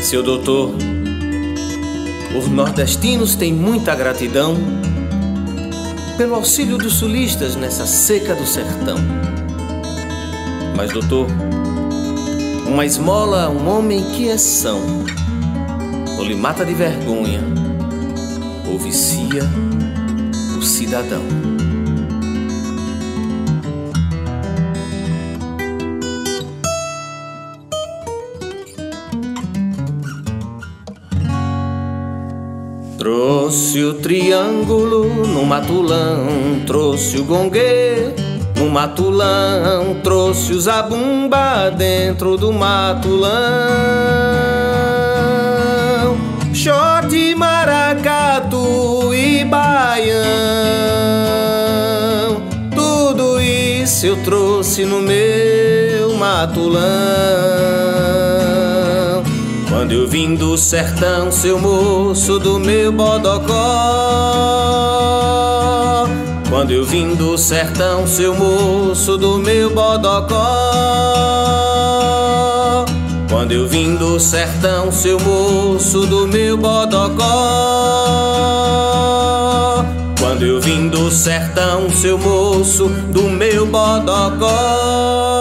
Seu 0.00 0.22
doutor, 0.22 0.74
os 2.36 2.48
nordestinos 2.48 3.36
têm 3.36 3.52
muita 3.52 3.94
gratidão 3.94 4.56
pelo 6.16 6.34
auxílio 6.34 6.78
dos 6.78 6.94
sulistas 6.94 7.56
nessa 7.56 7.86
seca 7.86 8.34
do 8.34 8.46
sertão. 8.46 8.96
Mas, 10.76 10.90
doutor, 10.92 11.26
uma 12.66 12.86
esmola 12.86 13.44
a 13.44 13.50
um 13.50 13.68
homem 13.68 14.02
que 14.12 14.28
é 14.28 14.38
são, 14.38 14.80
ou 16.16 16.24
lhe 16.24 16.34
mata 16.34 16.64
de 16.64 16.74
vergonha, 16.74 17.40
ou 18.70 18.78
vicia 18.78 19.42
o 20.56 20.62
cidadão. 20.62 21.51
Trouxe 33.02 33.82
o 33.82 33.94
triângulo 33.94 35.26
no 35.26 35.44
matulão, 35.44 36.24
trouxe 36.64 37.18
o 37.18 37.24
gongue 37.24 38.14
no 38.54 38.70
matulão, 38.70 39.96
trouxe 40.04 40.52
o 40.52 40.60
zabumba 40.60 41.68
dentro 41.76 42.36
do 42.36 42.52
matulão. 42.52 43.32
Short, 46.54 47.34
maracatu 47.34 49.12
e 49.12 49.44
baião, 49.46 50.22
tudo 52.72 53.40
isso 53.40 54.06
eu 54.06 54.16
trouxe 54.22 54.84
no 54.84 55.02
meu 55.02 56.14
matulão. 56.14 57.91
Quando 59.92 60.04
eu 60.04 60.08
vim 60.08 60.34
do 60.34 60.56
sertão, 60.56 61.30
seu 61.30 61.58
moço 61.58 62.38
do 62.38 62.58
meu 62.58 62.90
bodocó. 62.90 63.52
Quando 66.48 66.70
eu 66.70 66.82
vim 66.82 67.14
do 67.14 67.36
sertão, 67.36 68.06
seu 68.06 68.34
moço 68.34 69.18
do 69.18 69.36
meu 69.36 69.68
bodocó. 69.68 70.36
Quando 73.28 73.52
eu 73.52 73.68
vim 73.68 73.94
do 73.96 74.18
sertão, 74.18 74.90
seu 74.90 75.20
moço 75.20 76.06
do 76.06 76.26
meu 76.26 76.56
bodocó. 76.56 77.26
Quando 80.18 80.42
eu 80.42 80.58
vim 80.58 80.88
do 80.88 81.10
sertão, 81.10 81.90
seu 81.90 82.16
moço 82.16 82.88
do 82.88 83.24
meu 83.24 83.66
bodocó. 83.66 85.31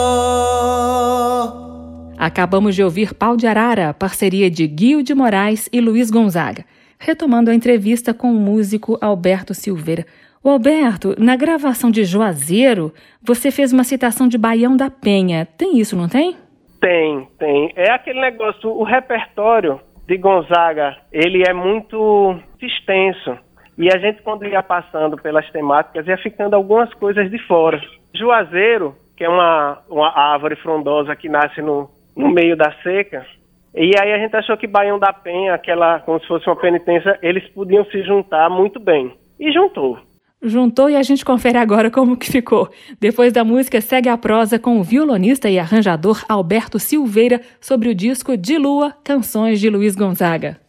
Acabamos 2.21 2.75
de 2.75 2.83
ouvir 2.83 3.15
Pau 3.15 3.35
de 3.35 3.47
Arara, 3.47 3.95
parceria 3.95 4.47
de 4.47 4.67
Guio 4.67 5.01
de 5.01 5.11
Moraes 5.15 5.67
e 5.73 5.81
Luiz 5.81 6.11
Gonzaga, 6.11 6.63
retomando 6.99 7.49
a 7.49 7.55
entrevista 7.55 8.13
com 8.13 8.27
o 8.27 8.39
músico 8.39 8.95
Alberto 9.01 9.55
Silveira. 9.55 10.05
O 10.43 10.49
Alberto, 10.51 11.15
na 11.17 11.35
gravação 11.35 11.89
de 11.89 12.03
Juazeiro, 12.03 12.93
você 13.23 13.49
fez 13.49 13.73
uma 13.73 13.83
citação 13.83 14.27
de 14.27 14.37
Baião 14.37 14.77
da 14.77 14.87
Penha. 14.87 15.47
Tem 15.57 15.79
isso, 15.79 15.97
não 15.97 16.07
tem? 16.07 16.35
Tem, 16.79 17.27
tem. 17.39 17.73
É 17.75 17.89
aquele 17.91 18.21
negócio, 18.21 18.69
o 18.69 18.83
repertório 18.83 19.81
de 20.07 20.15
Gonzaga, 20.15 20.97
ele 21.11 21.41
é 21.41 21.53
muito 21.53 22.37
extenso. 22.61 23.35
E 23.79 23.91
a 23.91 23.97
gente, 23.97 24.21
quando 24.21 24.45
ia 24.45 24.61
passando 24.61 25.17
pelas 25.17 25.49
temáticas, 25.49 26.05
ia 26.05 26.19
ficando 26.19 26.55
algumas 26.55 26.93
coisas 26.93 27.31
de 27.31 27.39
fora. 27.47 27.81
Juazeiro, 28.13 28.95
que 29.17 29.23
é 29.23 29.29
uma, 29.29 29.79
uma 29.89 30.15
árvore 30.15 30.55
frondosa 30.57 31.15
que 31.15 31.27
nasce 31.27 31.63
no, 31.63 31.89
no 32.15 32.29
meio 32.29 32.55
da 32.55 32.71
seca. 32.83 33.25
E 33.73 33.91
aí 33.99 34.11
a 34.11 34.17
gente 34.17 34.35
achou 34.35 34.57
que 34.57 34.67
Baião 34.67 34.99
da 34.99 35.13
Penha, 35.13 35.53
aquela 35.53 35.99
como 36.01 36.19
se 36.19 36.27
fosse 36.27 36.47
uma 36.47 36.55
penitência, 36.55 37.17
eles 37.21 37.47
podiam 37.49 37.85
se 37.85 38.03
juntar 38.03 38.49
muito 38.49 38.79
bem. 38.79 39.13
E 39.39 39.51
juntou. 39.51 39.97
Juntou 40.43 40.89
e 40.89 40.95
a 40.95 41.03
gente 41.03 41.23
confere 41.23 41.57
agora 41.57 41.91
como 41.91 42.17
que 42.17 42.31
ficou. 42.31 42.69
Depois 42.99 43.31
da 43.31 43.43
música, 43.43 43.79
segue 43.79 44.09
a 44.09 44.17
prosa 44.17 44.57
com 44.57 44.79
o 44.79 44.83
violonista 44.83 45.49
e 45.49 45.59
arranjador 45.59 46.23
Alberto 46.27 46.79
Silveira 46.79 47.41
sobre 47.59 47.89
o 47.89 47.95
disco 47.95 48.35
De 48.35 48.57
Lua, 48.57 48.93
Canções 49.03 49.59
de 49.59 49.69
Luiz 49.69 49.95
Gonzaga. 49.95 50.60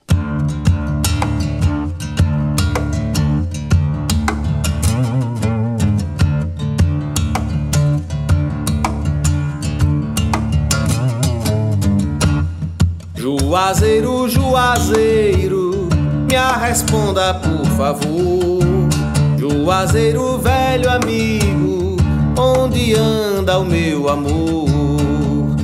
Juazeiro, 13.53 14.27
Juazeiro, 14.31 15.87
me 16.27 16.67
responda 16.67 17.35
por 17.35 17.67
favor. 17.77 18.89
Juazeiro, 19.37 20.39
velho 20.39 20.89
amigo, 20.89 21.99
onde 22.35 22.95
anda 22.95 23.59
o 23.59 23.65
meu 23.67 24.09
amor? 24.09 25.55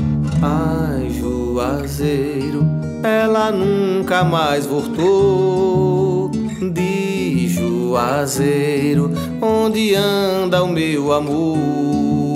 Ai, 0.42 1.08
Juazeiro, 1.18 2.62
ela 3.02 3.50
nunca 3.50 4.22
mais 4.22 4.66
voltou. 4.66 6.30
De 6.60 7.48
Juazeiro, 7.48 9.12
onde 9.40 9.94
anda 9.94 10.62
o 10.62 10.68
meu 10.68 11.10
amor? 11.10 12.27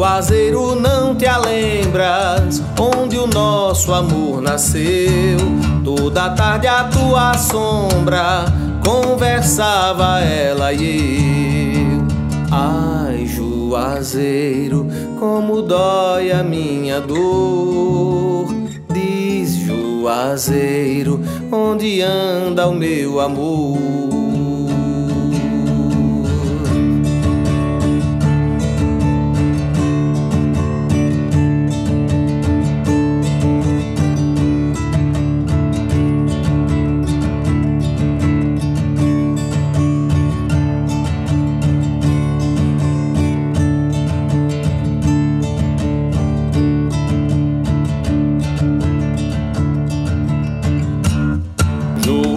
Juazeiro, 0.00 0.74
não 0.76 1.14
te 1.14 1.26
lembras 1.26 2.62
onde 2.80 3.18
o 3.18 3.26
nosso 3.26 3.92
amor 3.92 4.40
nasceu? 4.40 5.36
Toda 5.84 6.30
tarde 6.30 6.66
a 6.66 6.84
tua 6.84 7.36
sombra 7.36 8.46
conversava 8.82 10.20
ela 10.20 10.72
e 10.72 11.82
eu. 11.84 12.06
Ai, 12.50 13.26
Juazeiro, 13.26 14.86
como 15.18 15.60
dói 15.60 16.32
a 16.32 16.42
minha 16.42 16.98
dor. 16.98 18.48
Diz 18.90 19.54
Juazeiro, 19.54 21.20
onde 21.52 22.00
anda 22.00 22.66
o 22.66 22.72
meu 22.72 23.20
amor? 23.20 24.29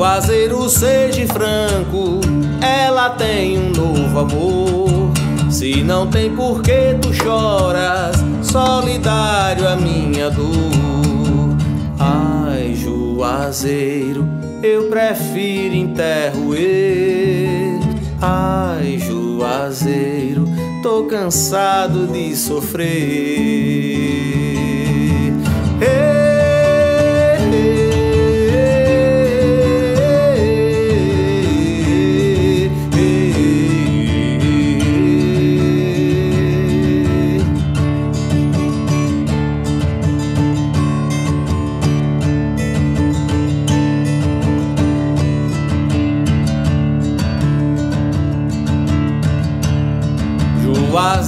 Juazeiro, 0.04 0.70
seja 0.70 1.26
franco, 1.28 2.20
ela 2.62 3.12
tem 3.12 3.58
um 3.58 3.72
novo 3.72 4.20
amor. 4.20 5.14
Se 5.50 5.82
não 5.82 6.08
tem 6.08 6.36
por 6.36 6.62
que 6.62 6.94
tu 7.02 7.14
choras, 7.14 8.18
solidário 8.42 9.66
a 9.66 9.78
minha 9.78 10.30
dor. 10.30 11.56
Ai, 11.98 12.76
Juazeiro, 12.76 14.28
eu 14.62 14.90
prefiro 14.90 15.74
enterro 15.74 16.54
eu. 16.54 17.80
Ai, 18.22 18.98
Juazeiro, 18.98 20.46
tô 20.84 21.06
cansado 21.06 22.08
de 22.08 22.36
sofrer. 22.36 24.03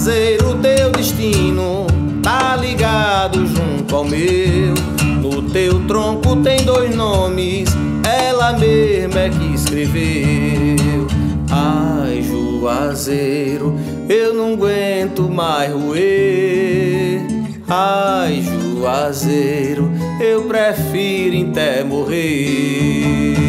Juazeiro, 0.05 0.55
teu 0.61 0.91
destino 0.91 1.87
tá 2.21 2.55
ligado 2.57 3.43
junto 3.47 3.95
ao 3.95 4.05
meu. 4.05 4.75
No 5.19 5.41
teu 5.49 5.83
tronco 5.87 6.35
tem 6.43 6.63
dois 6.63 6.95
nomes, 6.95 7.67
ela 8.03 8.53
mesma 8.53 9.21
é 9.21 9.29
que 9.31 9.55
escreveu. 9.55 11.07
Ai, 11.49 12.21
Juazeiro, 12.21 13.75
eu 14.07 14.35
não 14.35 14.53
aguento 14.53 15.23
mais 15.23 15.73
roer. 15.73 17.21
Ai, 17.67 18.43
Juazeiro, 18.43 19.91
eu 20.21 20.43
prefiro 20.43 21.49
até 21.49 21.83
morrer. 21.83 23.44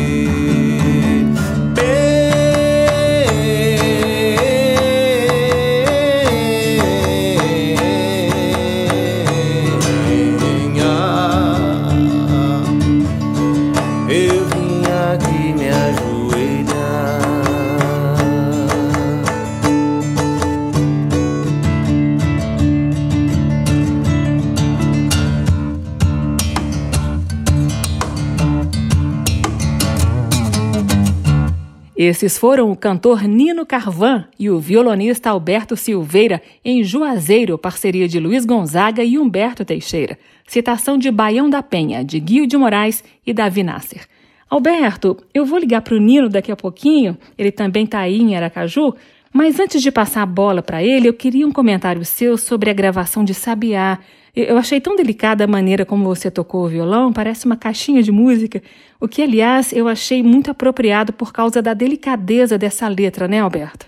Esses 31.97 32.37
foram 32.37 32.71
o 32.71 32.77
cantor 32.77 33.23
Nino 33.23 33.65
Carvan 33.65 34.27
e 34.39 34.51
o 34.51 34.61
violonista 34.61 35.31
Alberto 35.31 35.75
Silveira 35.79 36.43
em 36.63 36.85
Juazeiro, 36.85 37.57
parceria 37.57 38.07
de 38.07 38.21
Luiz 38.21 38.45
Gonzaga 38.45 39.03
e 39.03 39.19
Humberto 39.19 39.65
Teixeira. 39.65 40.19
Citação 40.47 40.99
de 40.99 41.11
Baião 41.11 41.49
da 41.49 41.63
Penha, 41.63 42.05
de 42.05 42.21
Guio 42.21 42.47
de 42.47 42.55
Moraes 42.55 43.03
e 43.27 43.33
Davi 43.33 43.63
Nasser. 43.63 44.07
Alberto, 44.51 45.17
eu 45.33 45.47
vou 45.47 45.59
ligar 45.59 45.81
para 45.81 45.95
o 45.95 45.99
Nino 45.99 46.29
daqui 46.29 46.53
a 46.53 46.57
pouquinho, 46.57 47.17
ele 47.39 47.51
também 47.51 47.85
está 47.85 48.01
aí 48.01 48.21
em 48.21 48.37
Aracaju, 48.37 48.95
mas 49.33 49.59
antes 49.59 49.81
de 49.81 49.91
passar 49.91 50.23
a 50.23 50.27
bola 50.27 50.63
para 50.63 50.85
ele, 50.85 51.09
eu 51.09 51.15
queria 51.15 51.47
um 51.47 51.53
comentário 51.53 52.05
seu 52.05 52.37
sobre 52.37 52.69
a 52.69 52.75
gravação 52.75 53.25
de 53.25 53.33
Sabiá, 53.33 53.99
eu 54.37 54.59
achei 54.59 54.81
tão 54.81 54.95
delicada 54.95 55.45
a 55.45 55.47
maneira 55.47 55.87
como 55.87 56.05
você 56.05 56.31
tocou 56.31 56.65
o 56.65 56.69
violão, 56.69 57.13
parece 57.13 57.47
uma 57.47 57.57
caixinha 57.57 58.03
de 58.03 58.13
música, 58.13 58.63
o 59.01 59.09
que, 59.09 59.23
aliás, 59.23 59.73
eu 59.73 59.89
achei 59.89 60.23
muito 60.23 60.51
apropriado 60.51 61.13
por 61.13 61.33
causa 61.33 61.63
da 61.63 61.73
delicadeza 61.73 62.59
dessa 62.59 62.87
letra, 62.87 63.27
né, 63.27 63.41
Alberto? 63.41 63.87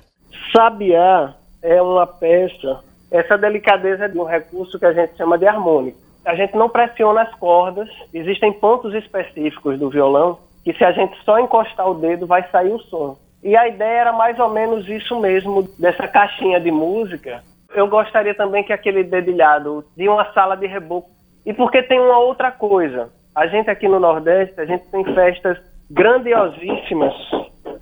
Sabiá 0.50 1.34
é 1.62 1.82
uma 1.82 2.06
peça, 2.06 2.80
essa 3.10 3.36
delicadeza 3.36 4.06
é 4.06 4.08
de 4.08 4.18
um 4.18 4.24
recurso 4.24 4.78
que 4.78 4.86
a 4.86 4.92
gente 4.92 5.16
chama 5.16 5.36
de 5.36 5.46
harmônico. 5.46 5.98
A 6.24 6.34
gente 6.34 6.56
não 6.56 6.68
pressiona 6.68 7.22
as 7.22 7.34
cordas, 7.34 7.88
existem 8.12 8.52
pontos 8.52 8.94
específicos 8.94 9.78
do 9.78 9.90
violão 9.90 10.38
que 10.64 10.72
se 10.72 10.84
a 10.84 10.92
gente 10.92 11.16
só 11.24 11.38
encostar 11.38 11.88
o 11.88 11.94
dedo 11.94 12.26
vai 12.26 12.46
sair 12.50 12.72
o 12.72 12.78
som. 12.80 13.16
E 13.42 13.56
a 13.56 13.68
ideia 13.68 14.00
era 14.00 14.12
mais 14.12 14.38
ou 14.38 14.50
menos 14.50 14.88
isso 14.88 15.18
mesmo, 15.20 15.68
dessa 15.78 16.06
caixinha 16.08 16.60
de 16.60 16.70
música, 16.70 17.42
eu 17.74 17.86
gostaria 17.86 18.34
também 18.34 18.64
que 18.64 18.72
aquele 18.72 19.04
dedilhado 19.04 19.84
de 19.96 20.08
uma 20.08 20.32
sala 20.32 20.56
de 20.56 20.66
reboco. 20.66 21.10
E 21.44 21.52
porque 21.52 21.82
tem 21.82 22.00
uma 22.00 22.18
outra 22.18 22.50
coisa. 22.50 23.10
A 23.34 23.46
gente 23.46 23.70
aqui 23.70 23.88
no 23.88 24.00
Nordeste, 24.00 24.60
a 24.60 24.64
gente 24.64 24.90
tem 24.90 25.04
festas 25.14 25.58
grandiosíssimas 25.90 27.14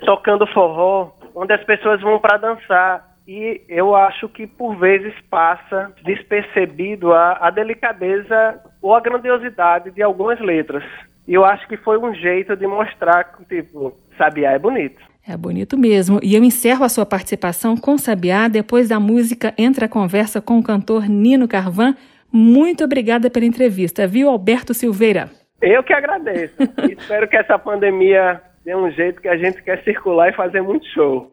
tocando 0.05 0.46
forró, 0.49 1.11
onde 1.35 1.53
as 1.53 1.64
pessoas 1.64 2.01
vão 2.01 2.18
para 2.18 2.37
dançar. 2.37 3.16
E 3.27 3.62
eu 3.68 3.96
acho 3.96 4.29
que 4.29 4.46
por 4.46 4.77
vezes 4.77 5.12
passa 5.29 5.92
despercebido 6.05 7.12
a, 7.12 7.38
a 7.40 7.51
delicadeza 7.51 8.61
ou 8.81 8.94
a 8.94 9.01
grandiosidade 9.01 9.90
de 9.90 10.03
algumas 10.03 10.38
letras. 10.40 10.85
E 11.27 11.35
eu 11.35 11.44
acho 11.44 11.66
que 11.66 11.77
foi 11.77 11.99
um 11.99 12.14
jeito 12.14 12.55
de 12.55 12.66
mostrar 12.68 13.25
que, 13.25 13.44
tipo, 13.46 13.92
Sabiá 14.16 14.53
é 14.53 14.59
bonito. 14.59 15.03
É 15.29 15.37
bonito 15.37 15.77
mesmo. 15.77 16.21
E 16.23 16.37
eu 16.37 16.45
encerro 16.45 16.85
a 16.85 16.89
sua 16.89 17.05
participação 17.05 17.77
com 17.77 17.99
Sabiá 17.99 18.47
depois 18.47 18.89
da 18.89 19.01
música 19.01 19.53
Entra 19.59 19.87
a 19.87 19.89
Conversa 19.89 20.41
com 20.41 20.59
o 20.59 20.62
cantor 20.62 21.09
Nino 21.09 21.49
Carvan. 21.49 21.97
Muito 22.33 22.85
obrigada 22.85 23.29
pela 23.29 23.45
entrevista, 23.45 24.07
viu, 24.07 24.29
Alberto 24.29 24.73
Silveira? 24.73 25.31
Eu 25.61 25.83
que 25.83 25.93
agradeço. 25.93 26.55
Espero 26.97 27.27
que 27.27 27.37
essa 27.37 27.59
pandemia 27.59 28.41
dê 28.65 28.77
um 28.77 28.91
jeito 28.91 29.21
que 29.21 29.29
a 29.29 29.37
gente 29.37 29.62
quer 29.62 29.83
circular 29.83 30.29
e 30.29 30.37
fazer 30.37 30.62
muito 30.62 30.87
show. 30.93 31.33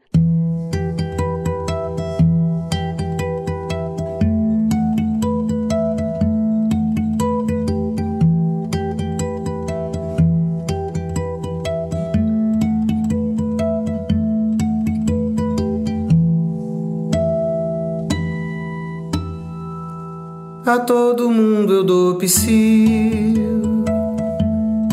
A 20.66 20.80
todo 20.80 21.30
mundo 21.30 21.74
eu 21.74 21.84
dou 21.84 22.16
psil, 22.16 23.84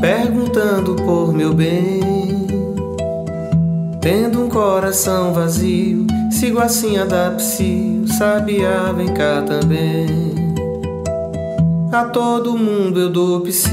perguntando 0.00 0.96
por 0.96 1.33
meu 1.33 1.54
bem. 1.54 2.00
Tendo 4.00 4.42
um 4.42 4.48
coração 4.48 5.33
vazio, 5.33 6.09
sigo 6.28 6.59
assim 6.59 6.98
a 6.98 7.04
dar 7.04 7.37
psil, 7.37 8.04
sabia, 8.18 8.92
vem 8.96 9.14
cá 9.14 9.42
também. 9.42 10.35
A 11.92 12.04
todo 12.06 12.59
mundo 12.59 12.98
eu 12.98 13.11
dou 13.11 13.40
psil, 13.42 13.70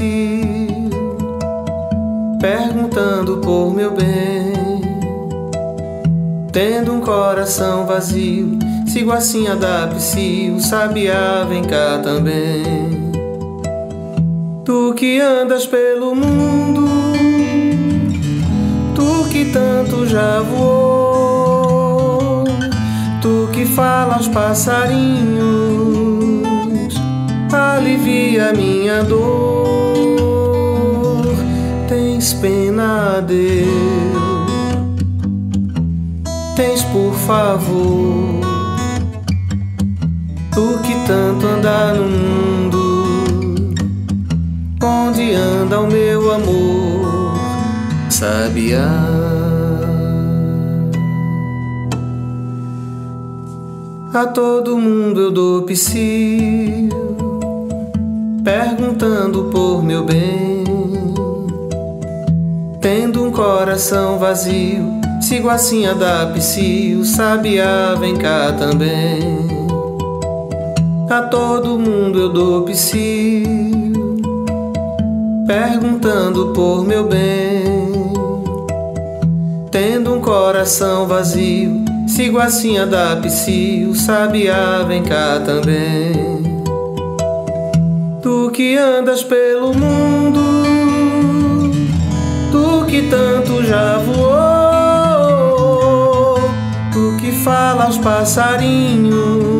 perguntando 2.40 3.38
por 3.38 3.74
meu 3.74 3.90
bem. 3.90 4.52
Tendo 6.52 6.92
um 6.92 7.00
coração 7.00 7.86
vazio, 7.86 8.56
Sigo 8.98 9.12
assim 9.12 9.46
a 9.46 9.54
dar 9.54 9.94
o 9.94 10.60
sabiá, 10.60 11.46
vem 11.48 11.62
cá 11.62 12.00
também. 12.02 13.12
Tu 14.64 14.92
que 14.94 15.20
andas 15.20 15.68
pelo 15.68 16.16
mundo, 16.16 16.84
tu 18.96 19.28
que 19.30 19.52
tanto 19.52 20.04
já 20.04 20.40
voou, 20.40 22.42
tu 23.22 23.48
que 23.52 23.64
fala 23.64 24.16
aos 24.16 24.26
passarinhos, 24.26 25.36
alivia 27.52 28.52
minha 28.52 29.04
dor. 29.04 29.76
Tens 31.88 32.32
pena, 32.32 33.20
Deus, 33.20 33.68
tens 36.56 36.82
por 36.82 37.14
favor 37.14 38.37
Tu 40.58 40.78
que 40.80 40.92
tanto 41.06 41.46
anda 41.46 41.94
no 41.94 42.02
mundo, 42.02 43.04
onde 44.82 45.32
anda 45.32 45.78
o 45.78 45.86
meu 45.86 46.32
amor, 46.32 47.38
sabiá? 48.10 48.90
A 54.12 54.26
todo 54.26 54.76
mundo 54.76 55.20
eu 55.20 55.30
dou 55.30 55.62
psil, 55.62 56.88
perguntando 58.42 59.44
por 59.52 59.84
meu 59.84 60.04
bem. 60.04 60.64
Tendo 62.80 63.22
um 63.22 63.30
coração 63.30 64.18
vazio, 64.18 64.84
sigo 65.20 65.48
assim 65.48 65.86
a 65.86 65.92
dar 65.94 66.32
psil, 66.32 67.04
sabiá, 67.04 67.94
vem 67.94 68.16
cá 68.16 68.52
também. 68.58 69.57
A 71.10 71.22
todo 71.22 71.78
mundo 71.78 72.18
eu 72.20 72.28
dou 72.28 72.64
psil, 72.64 73.46
perguntando 75.46 76.52
por 76.52 76.84
meu 76.84 77.08
bem. 77.08 77.88
Tendo 79.70 80.12
um 80.12 80.20
coração 80.20 81.06
vazio, 81.06 81.82
sigo 82.06 82.38
assim 82.38 82.76
a 82.76 82.84
dar 82.84 83.22
psil, 83.22 83.94
sabiá, 83.94 84.84
vem 84.86 85.02
cá 85.02 85.40
também. 85.40 86.12
Tu 88.20 88.50
que 88.50 88.76
andas 88.76 89.24
pelo 89.24 89.72
mundo, 89.72 90.42
tu 92.52 92.84
que 92.84 93.08
tanto 93.08 93.64
já 93.64 93.96
voou, 93.96 94.28
tu 96.92 97.16
que 97.18 97.32
fala 97.32 97.84
aos 97.84 97.96
passarinhos 97.96 99.57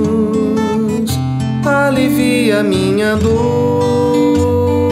alivia 1.69 2.63
minha 2.63 3.17
dor. 3.17 4.89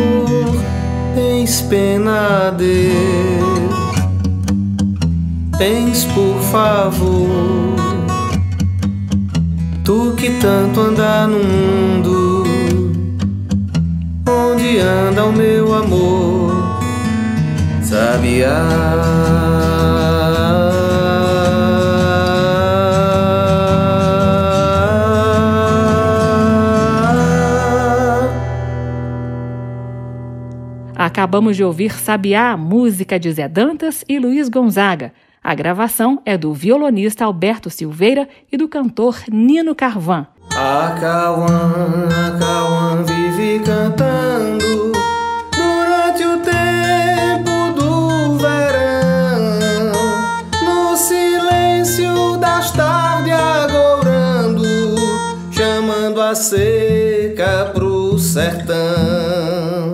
Tens 1.14 1.60
pena, 1.62 2.50
Deus, 2.50 3.94
tens 5.56 6.04
por 6.04 6.38
favor. 6.50 7.76
Tu 9.84 10.14
que 10.16 10.30
tanto 10.40 10.80
anda 10.80 11.26
no 11.26 11.38
mundo, 11.38 12.44
onde 14.28 14.78
anda 14.78 15.24
o 15.24 15.32
meu 15.32 15.74
amor, 15.74 16.80
sabiá. 17.82 19.75
Acabamos 31.16 31.56
de 31.56 31.64
ouvir 31.64 31.98
Sabiá, 31.98 32.58
música 32.58 33.18
de 33.18 33.32
Zé 33.32 33.48
Dantas 33.48 34.04
e 34.06 34.18
Luiz 34.18 34.50
Gonzaga. 34.50 35.14
A 35.42 35.54
gravação 35.54 36.20
é 36.26 36.36
do 36.36 36.52
violonista 36.52 37.24
Alberto 37.24 37.70
Silveira 37.70 38.28
e 38.52 38.56
do 38.58 38.68
cantor 38.68 39.16
Nino 39.32 39.74
Carvan. 39.74 40.26
A 40.54 40.94
Cauã, 41.00 42.06
a 42.10 42.38
Cauã 42.38 43.02
vive 43.02 43.64
cantando 43.64 44.92
durante 45.56 46.22
o 46.22 46.36
tempo 46.40 47.72
do 47.80 48.36
verão, 48.36 49.92
no 50.66 50.96
silêncio 50.98 52.36
das 52.36 52.72
tardes 52.72 53.32
agourando, 53.32 54.66
chamando 55.50 56.20
a 56.20 56.34
seca 56.34 57.70
pro 57.72 58.18
sertão 58.18 59.85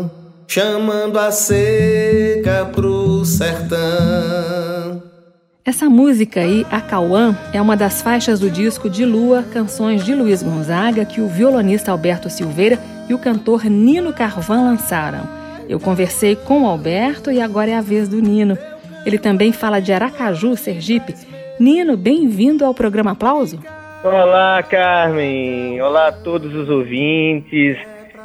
chamando 0.54 1.18
a 1.18 1.30
seca 1.30 2.66
pro 2.74 3.24
sertão. 3.24 5.02
Essa 5.64 5.88
música 5.88 6.40
aí, 6.40 6.66
A 6.70 6.78
Cauã, 6.78 7.34
é 7.54 7.62
uma 7.62 7.74
das 7.74 8.02
faixas 8.02 8.38
do 8.38 8.50
disco 8.50 8.90
De 8.90 9.06
Lua, 9.06 9.42
canções 9.50 10.04
de 10.04 10.14
Luiz 10.14 10.42
Gonzaga, 10.42 11.06
que 11.06 11.22
o 11.22 11.26
violonista 11.26 11.90
Alberto 11.90 12.28
Silveira 12.28 12.78
e 13.08 13.14
o 13.14 13.18
cantor 13.18 13.64
Nino 13.64 14.12
Carvan 14.12 14.64
lançaram. 14.64 15.26
Eu 15.70 15.80
conversei 15.80 16.36
com 16.36 16.64
o 16.64 16.68
Alberto 16.68 17.32
e 17.32 17.40
agora 17.40 17.70
é 17.70 17.74
a 17.74 17.80
vez 17.80 18.06
do 18.06 18.20
Nino. 18.20 18.58
Ele 19.06 19.16
também 19.16 19.54
fala 19.54 19.80
de 19.80 19.90
Aracaju, 19.90 20.54
Sergipe. 20.54 21.14
Nino, 21.58 21.96
bem-vindo 21.96 22.62
ao 22.62 22.74
programa 22.74 23.12
Aplauso. 23.12 23.58
Olá, 24.04 24.62
Carmen. 24.64 25.80
Olá 25.80 26.08
a 26.08 26.12
todos 26.12 26.54
os 26.54 26.68
ouvintes 26.68 27.78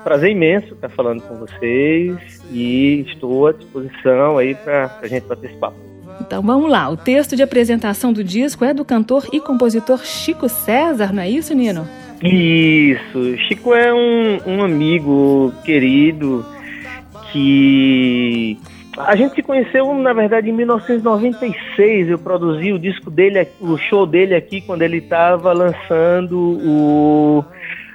prazer 0.08 0.32
imenso 0.32 0.74
estar 0.74 0.88
falando 0.88 1.22
com 1.24 1.36
vocês 1.36 2.42
e 2.50 3.04
estou 3.10 3.48
à 3.48 3.52
disposição 3.52 4.38
aí 4.38 4.56
para 4.56 4.90
a 5.02 5.06
gente 5.06 5.28
bater 5.28 5.50
esse 5.50 5.60
papo. 5.60 5.76
Então 6.22 6.42
vamos 6.42 6.72
lá, 6.72 6.90
o 6.90 6.96
texto 6.96 7.36
de 7.36 7.44
apresentação 7.44 8.14
do 8.14 8.24
disco 8.24 8.64
é 8.64 8.74
do 8.74 8.86
cantor 8.86 9.28
e 9.34 9.42
compositor 9.42 10.06
Chico 10.06 10.48
César, 10.48 11.12
não 11.12 11.22
é 11.22 11.30
isso, 11.30 11.54
Nino? 11.54 11.86
Isso, 12.24 13.38
Chico 13.50 13.76
é 13.76 13.94
um, 13.94 14.40
um 14.48 14.64
amigo 14.64 15.54
querido 15.66 16.46
que 17.34 18.58
a 18.98 19.14
gente 19.18 19.36
se 19.36 19.44
conheceu, 19.44 19.94
na 19.94 20.14
verdade, 20.14 20.50
em 20.50 20.54
1996. 20.54 22.10
Eu 22.10 22.18
produzi 22.18 22.72
o 22.72 22.80
disco 22.80 23.12
dele, 23.12 23.46
o 23.60 23.78
show 23.78 24.08
dele 24.08 24.34
aqui, 24.34 24.62
quando 24.62 24.84
ele 24.84 25.00
estava 25.00 25.52
lançando 25.52 26.40
o 26.40 27.46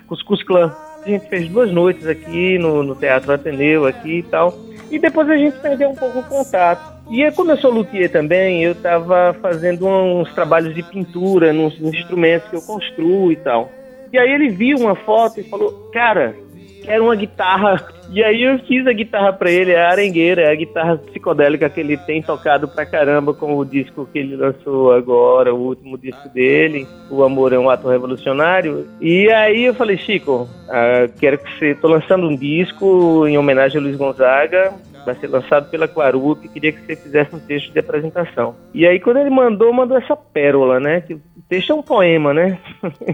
Cuscuz 0.07 0.43
Clan. 0.43 0.73
A 1.05 1.09
gente 1.09 1.29
fez 1.29 1.49
duas 1.49 1.71
noites 1.73 2.07
aqui 2.07 2.59
no, 2.59 2.83
no 2.83 2.95
Teatro 2.95 3.33
Ateneu 3.33 3.87
aqui 3.87 4.19
e 4.19 4.23
tal. 4.23 4.55
E 4.91 4.99
depois 4.99 5.29
a 5.29 5.37
gente 5.37 5.59
perdeu 5.59 5.91
um 5.91 5.97
pouco 5.97 6.21
o 6.21 6.23
contato. 6.23 6.93
E 7.11 7.29
como 7.33 7.51
eu 7.51 7.57
sou 7.57 7.73
luthier 7.73 8.11
também, 8.11 8.63
eu 8.63 8.73
estava 8.73 9.35
fazendo 9.41 9.87
uns 9.87 10.33
trabalhos 10.35 10.75
de 10.75 10.83
pintura 10.83 11.53
nos 11.53 11.79
instrumentos 11.81 12.49
que 12.49 12.57
eu 12.57 12.63
construo 12.63 13.33
e 13.33 13.37
tal. 13.37 13.71
E 14.13 14.19
aí 14.19 14.31
ele 14.31 14.51
viu 14.51 14.79
uma 14.79 14.95
foto 14.95 15.41
e 15.41 15.45
falou: 15.45 15.91
Cara, 15.93 16.37
quero 16.83 17.05
uma 17.05 17.17
guitarra 17.17 17.89
e 18.13 18.23
aí 18.23 18.43
eu 18.43 18.59
fiz 18.67 18.87
a 18.87 18.93
guitarra 18.93 19.33
para 19.33 19.51
ele, 19.51 19.75
a 19.75 19.89
arengueira, 19.89 20.53
a 20.53 20.55
guitarra 20.55 20.99
psicodélica 20.99 21.71
que 21.71 21.81
ele 21.81 21.97
tem 21.97 22.21
tocado 22.21 22.69
pra 22.69 22.85
caramba 22.85 23.33
com 23.33 23.57
o 23.57 23.65
disco 23.65 24.07
que 24.13 24.19
ele 24.19 24.37
lançou 24.37 24.93
agora, 24.93 25.55
o 25.55 25.59
último 25.59 25.97
disco 25.97 26.29
dele, 26.29 26.87
O 27.11 27.25
Amor 27.25 27.55
é 27.55 27.59
um 27.59 27.71
Ato 27.71 27.89
Revolucionário. 27.89 28.87
E 29.01 29.31
aí 29.31 29.65
eu 29.65 29.75
falei, 29.75 29.97
Chico, 29.97 30.43
uh, 30.43 31.19
quero 31.19 31.39
que 31.39 31.59
você... 31.59 31.75
tô 31.75 31.89
lançando 31.89 32.29
um 32.29 32.37
disco 32.37 33.27
em 33.27 33.39
homenagem 33.39 33.79
a 33.79 33.83
Luiz 33.83 33.97
Gonzaga, 33.97 34.75
vai 35.07 35.15
ser 35.15 35.29
lançado 35.29 35.71
pela 35.71 35.89
Quarup, 35.89 36.47
queria 36.49 36.71
que 36.71 36.85
você 36.85 36.97
fizesse 36.97 37.35
um 37.35 37.41
texto 37.41 37.73
de 37.73 37.79
apresentação. 37.79 38.55
E 38.75 38.87
aí 38.87 39.01
quando 39.01 39.21
ele 39.21 39.31
mandou, 39.31 39.73
mandou 39.73 39.97
essa 39.97 40.15
pérola, 40.15 40.79
né? 40.79 41.01
Que 41.01 41.15
o 41.15 41.23
texto 41.49 41.73
é 41.73 41.75
um 41.75 41.83
poema, 41.83 42.35
né? 42.35 42.59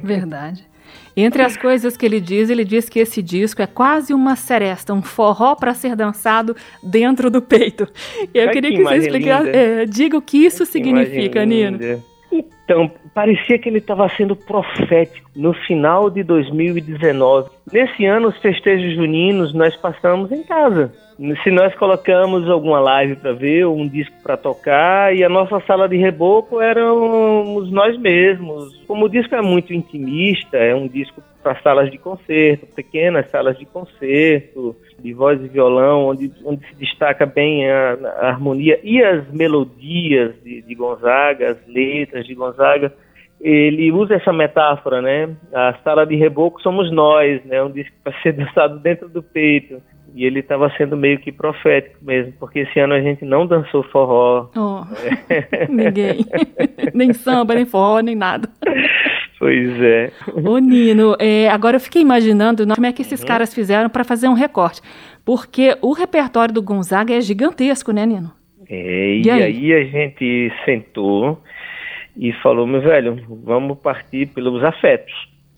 Verdade. 0.02 0.66
Entre 1.20 1.42
as 1.42 1.56
coisas 1.56 1.96
que 1.96 2.06
ele 2.06 2.20
diz, 2.20 2.48
ele 2.48 2.64
diz 2.64 2.88
que 2.88 3.00
esse 3.00 3.20
disco 3.20 3.60
é 3.60 3.66
quase 3.66 4.14
uma 4.14 4.36
seresta, 4.36 4.94
um 4.94 5.02
forró 5.02 5.56
para 5.56 5.74
ser 5.74 5.96
dançado 5.96 6.54
dentro 6.82 7.28
do 7.28 7.42
peito. 7.42 7.88
Eu 8.32 8.48
Ai, 8.48 8.52
queria 8.52 8.70
que, 8.70 8.76
que 8.76 8.82
você 8.84 8.96
explicasse, 8.98 9.50
é, 9.50 9.84
diga 9.84 10.16
o 10.16 10.22
que 10.22 10.38
isso 10.38 10.64
que 10.64 10.72
significa, 10.72 11.44
Nino. 11.44 11.78
Então, 12.30 12.90
parecia 13.14 13.58
que 13.58 13.68
ele 13.68 13.78
estava 13.78 14.08
sendo 14.10 14.36
profético 14.36 15.28
no 15.34 15.54
final 15.54 16.10
de 16.10 16.22
2019. 16.22 17.50
Nesse 17.72 18.04
ano, 18.04 18.28
os 18.28 18.36
festejos 18.38 18.94
juninos 18.94 19.52
nós 19.54 19.74
passamos 19.74 20.30
em 20.30 20.42
casa. 20.42 20.92
Se 21.42 21.50
nós 21.50 21.74
colocamos 21.74 22.48
alguma 22.48 22.78
live 22.78 23.16
para 23.16 23.32
ver, 23.32 23.66
um 23.66 23.88
disco 23.88 24.14
para 24.22 24.36
tocar, 24.36 25.12
e 25.16 25.24
a 25.24 25.28
nossa 25.28 25.58
sala 25.66 25.88
de 25.88 25.96
reboco 25.96 26.60
éramos 26.60 27.72
nós 27.72 27.98
mesmos. 27.98 28.76
Como 28.86 29.06
o 29.06 29.08
disco 29.08 29.34
é 29.34 29.42
muito 29.42 29.74
intimista, 29.74 30.56
é 30.56 30.72
um 30.72 30.86
disco 30.86 31.20
para 31.42 31.60
salas 31.60 31.90
de 31.90 31.98
concerto, 31.98 32.66
pequenas 32.72 33.28
salas 33.30 33.58
de 33.58 33.66
concerto, 33.66 34.76
de 35.00 35.12
voz 35.12 35.42
e 35.42 35.48
violão, 35.48 36.06
onde, 36.06 36.30
onde 36.44 36.64
se 36.68 36.76
destaca 36.76 37.26
bem 37.26 37.68
a, 37.68 37.94
a 38.20 38.28
harmonia 38.28 38.78
e 38.84 39.02
as 39.02 39.28
melodias 39.32 40.40
de, 40.44 40.62
de 40.62 40.74
Gonzaga, 40.76 41.50
as 41.50 41.66
letras 41.66 42.26
de 42.28 42.34
Gonzaga 42.34 42.92
ele 43.40 43.92
usa 43.92 44.14
essa 44.14 44.32
metáfora, 44.32 45.00
né? 45.00 45.36
A 45.54 45.74
sala 45.84 46.04
de 46.04 46.16
reboco 46.16 46.60
somos 46.60 46.90
nós, 46.90 47.44
né? 47.44 47.62
Um 47.62 47.70
disco 47.70 47.94
para 48.02 48.12
ser 48.20 48.32
dançado 48.34 48.80
dentro 48.80 49.08
do 49.08 49.22
peito. 49.22 49.80
E 50.18 50.24
ele 50.24 50.40
estava 50.40 50.68
sendo 50.76 50.96
meio 50.96 51.16
que 51.20 51.30
profético 51.30 52.04
mesmo, 52.04 52.32
porque 52.40 52.58
esse 52.58 52.80
ano 52.80 52.92
a 52.92 53.00
gente 53.00 53.24
não 53.24 53.46
dançou 53.46 53.84
forró. 53.84 54.50
Oh, 54.56 54.82
ninguém. 55.70 56.26
nem 56.92 57.12
samba, 57.12 57.54
nem 57.54 57.64
forró, 57.64 58.00
nem 58.00 58.16
nada. 58.16 58.48
Pois 59.38 59.80
é. 59.80 60.10
Ô 60.34 60.58
Nino, 60.58 61.14
é, 61.20 61.48
agora 61.48 61.76
eu 61.76 61.80
fiquei 61.80 62.02
imaginando 62.02 62.66
como 62.66 62.84
é 62.84 62.92
que 62.92 63.02
esses 63.02 63.20
uhum. 63.20 63.28
caras 63.28 63.54
fizeram 63.54 63.88
para 63.88 64.02
fazer 64.02 64.26
um 64.26 64.32
recorte. 64.32 64.80
Porque 65.24 65.78
o 65.80 65.92
repertório 65.92 66.52
do 66.52 66.62
Gonzaga 66.62 67.14
é 67.14 67.20
gigantesco, 67.20 67.92
né, 67.92 68.04
Nino? 68.04 68.32
É, 68.68 69.14
e, 69.14 69.22
e 69.24 69.30
aí? 69.30 69.42
aí 69.44 69.72
a 69.72 69.84
gente 69.84 70.52
sentou 70.64 71.40
e 72.16 72.32
falou, 72.42 72.66
meu 72.66 72.80
velho, 72.80 73.24
vamos 73.44 73.78
partir 73.78 74.26
pelos 74.26 74.64
afetos. 74.64 75.14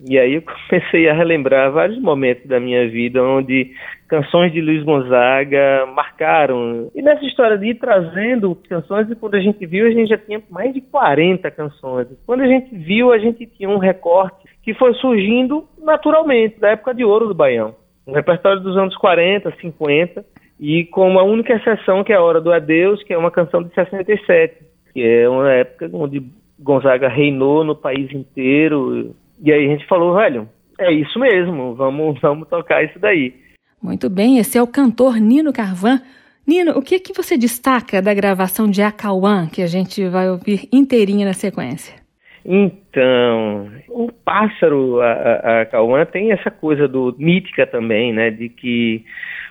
E 0.08 0.18
aí 0.18 0.34
eu 0.34 0.42
comecei 0.42 1.08
a 1.08 1.12
relembrar 1.12 1.70
vários 1.72 2.00
momentos 2.00 2.46
da 2.46 2.58
minha 2.58 2.88
vida 2.88 3.22
onde 3.22 3.72
canções 4.08 4.52
de 4.52 4.60
Luiz 4.60 4.82
Gonzaga 4.82 5.86
marcaram. 5.94 6.90
E 6.94 7.02
nessa 7.02 7.24
história 7.24 7.58
de 7.58 7.66
ir 7.66 7.74
trazendo 7.74 8.56
canções, 8.68 9.10
e 9.10 9.14
quando 9.14 9.34
a 9.34 9.40
gente 9.40 9.64
viu, 9.66 9.86
a 9.86 9.90
gente 9.90 10.08
já 10.08 10.18
tinha 10.18 10.42
mais 10.50 10.72
de 10.72 10.80
40 10.80 11.50
canções. 11.50 12.08
Quando 12.26 12.40
a 12.40 12.46
gente 12.46 12.74
viu, 12.74 13.12
a 13.12 13.18
gente 13.18 13.46
tinha 13.46 13.68
um 13.68 13.78
recorte 13.78 14.48
que 14.62 14.74
foi 14.74 14.94
surgindo 14.94 15.68
naturalmente, 15.82 16.58
da 16.58 16.70
época 16.70 16.94
de 16.94 17.04
ouro 17.04 17.28
do 17.28 17.34
Baião. 17.34 17.74
Um 18.06 18.12
repertório 18.12 18.60
dos 18.60 18.76
anos 18.76 18.96
40, 18.96 19.52
50, 19.60 20.24
e 20.58 20.84
com 20.84 21.08
uma 21.08 21.22
única 21.22 21.54
exceção, 21.54 22.02
que 22.02 22.12
é 22.12 22.16
a 22.16 22.22
Hora 22.22 22.40
do 22.40 22.52
Adeus, 22.52 23.02
que 23.02 23.12
é 23.12 23.18
uma 23.18 23.30
canção 23.30 23.62
de 23.62 23.72
67, 23.74 24.56
que 24.92 25.02
é 25.02 25.28
uma 25.28 25.50
época 25.50 25.88
onde 25.92 26.22
Gonzaga 26.58 27.08
reinou 27.08 27.64
no 27.64 27.74
país 27.74 28.12
inteiro. 28.12 29.14
E 29.42 29.52
aí 29.52 29.66
a 29.66 29.68
gente 29.68 29.86
falou, 29.86 30.14
velho, 30.14 30.48
é 30.78 30.92
isso 30.92 31.18
mesmo, 31.18 31.74
vamos, 31.74 32.18
vamos 32.22 32.48
tocar 32.48 32.82
isso 32.84 32.98
daí. 32.98 33.34
Muito 33.82 34.10
bem, 34.10 34.38
esse 34.38 34.58
é 34.58 34.62
o 34.62 34.66
cantor 34.66 35.16
Nino 35.16 35.52
Carvan. 35.52 36.00
Nino, 36.46 36.72
o 36.72 36.82
que, 36.82 36.98
que 36.98 37.12
você 37.12 37.36
destaca 37.36 38.02
da 38.02 38.12
gravação 38.12 38.68
de 38.68 38.82
Acauã, 38.82 39.46
que 39.46 39.62
a 39.62 39.66
gente 39.66 40.06
vai 40.08 40.28
ouvir 40.28 40.68
inteirinha 40.72 41.26
na 41.26 41.32
sequência? 41.32 41.94
Então, 42.44 43.70
o 43.88 44.10
pássaro, 44.24 45.00
a, 45.00 45.62
a 45.62 46.06
tem 46.06 46.32
essa 46.32 46.50
coisa 46.50 46.88
do 46.88 47.14
mítica 47.18 47.66
também, 47.66 48.12
né? 48.12 48.30
De 48.30 48.48
que 48.48 49.04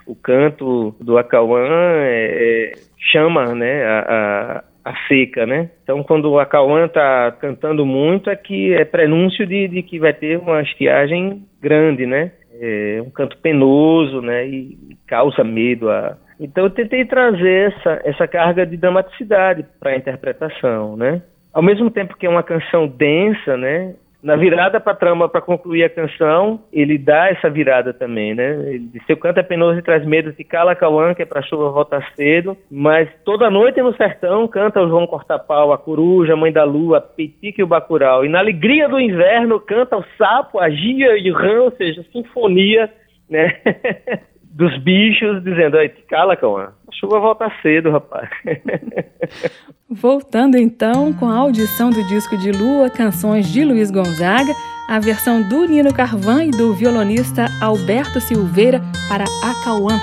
o 0.06 0.16
canto 0.16 0.96
do 1.00 1.18
Acauã 1.18 1.68
é, 1.68 2.74
é, 2.74 2.74
chama 2.98 3.54
né, 3.54 3.86
a, 3.86 4.64
a 4.90 5.08
seca, 5.08 5.46
né? 5.46 5.70
Então, 5.84 6.02
quando 6.04 6.32
o 6.32 6.40
Acauã 6.40 6.86
está 6.86 7.32
cantando 7.40 7.86
muito, 7.86 8.30
é 8.30 8.36
que 8.36 8.74
é 8.74 8.84
prenúncio 8.84 9.46
de, 9.46 9.68
de, 9.68 9.84
que 9.84 10.00
vai 10.00 10.14
ter 10.14 10.40
uma 10.40 10.62
estiagem 10.64 11.44
grande, 11.62 12.08
né? 12.08 12.32
É 12.60 13.00
um 13.06 13.12
canto 13.12 13.38
penoso, 13.38 14.20
né? 14.22 14.48
E 14.48 14.98
causa 15.08 15.44
medo. 15.44 15.92
A... 15.92 16.18
Então, 16.40 16.64
eu 16.64 16.72
tentei 16.72 17.06
trazer 17.06 17.72
essa, 17.72 18.02
essa 18.04 18.28
carga 18.28 18.66
de 18.66 18.78
dramaticidade 18.78 19.64
para 19.80 19.92
a 19.92 19.96
interpretação, 19.96 20.98
né? 20.98 21.22
Ao 21.54 21.62
mesmo 21.62 21.92
tempo 21.92 22.18
que 22.18 22.26
é 22.26 22.30
uma 22.30 22.44
canção 22.44 22.88
densa, 22.88 23.56
né? 23.58 23.94
Na 24.22 24.36
virada 24.36 24.80
para 24.80 24.94
trama 24.94 25.30
para 25.30 25.42
concluir 25.42 25.84
a 25.84 25.90
canção, 25.90 26.62
ele 26.74 26.98
dá 26.98 27.30
essa 27.30 27.50
virada 27.50 27.94
também, 27.94 28.36
né? 28.36 28.52
Ele 28.68 28.90
diz, 28.92 29.06
seu 29.06 29.16
canto 29.16 29.40
é 29.40 29.44
penoso 29.44 29.80
e 29.80 29.82
traz 29.82 30.06
medo 30.06 30.34
de 30.34 30.44
cala 30.44 30.76
cauã, 30.76 31.14
que 31.14 31.22
é 31.22 31.26
para 31.26 31.42
chuva 31.42 31.72
voltar 31.72 32.06
cedo, 32.16 32.58
mas 32.70 33.10
toda 33.24 33.50
noite 33.50 33.82
no 33.82 33.96
sertão 33.96 34.48
canta 34.48 34.82
o 34.82 34.90
João 34.90 35.08
Corta-Pau, 35.08 35.72
a 35.72 35.78
coruja, 35.78 36.34
a 36.34 36.38
mãe 36.38 36.52
da 36.52 36.66
lua, 36.66 36.98
a 36.98 37.02
petica 37.02 37.62
e 37.62 37.64
o 37.64 37.68
bacurau. 37.68 38.26
E 38.26 38.30
na 38.30 38.40
alegria 38.40 38.90
do 38.90 39.00
inverno 39.00 39.60
canta 39.60 39.98
o 39.98 40.06
sapo, 40.18 40.60
a 40.60 40.70
gia 40.70 41.18
e 41.18 41.32
o 41.32 41.36
rã, 41.36 41.62
ou 41.62 41.72
seja, 41.72 42.04
sinfonia, 42.12 42.92
né? 43.30 43.58
dos 44.60 44.78
bichos 44.80 45.42
dizendo, 45.42 45.78
cala, 46.10 46.36
Cauã, 46.36 46.74
a 46.86 46.92
chuva 46.92 47.18
volta 47.18 47.50
cedo, 47.62 47.92
rapaz. 47.92 48.30
Voltando 49.90 50.58
então 50.58 51.14
com 51.14 51.30
a 51.30 51.38
audição 51.38 51.90
do 51.90 52.06
disco 52.10 52.38
de 52.38 52.52
Lua, 52.52 52.90
canções 52.90 53.48
de 53.48 53.64
Luiz 53.64 53.90
Gonzaga, 53.90 54.52
a 54.90 55.00
versão 55.00 55.48
do 55.48 55.64
Nino 55.64 55.94
Carvan 55.94 56.44
e 56.44 56.52
do 56.52 56.74
violonista 56.74 57.46
Alberto 57.62 58.20
Silveira 58.20 58.82
para. 59.08 59.24
Acauã, 59.50 59.98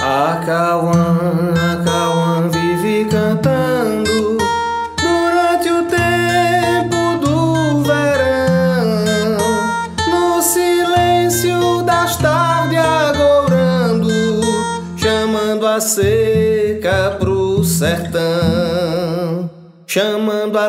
Acauã 0.00 1.07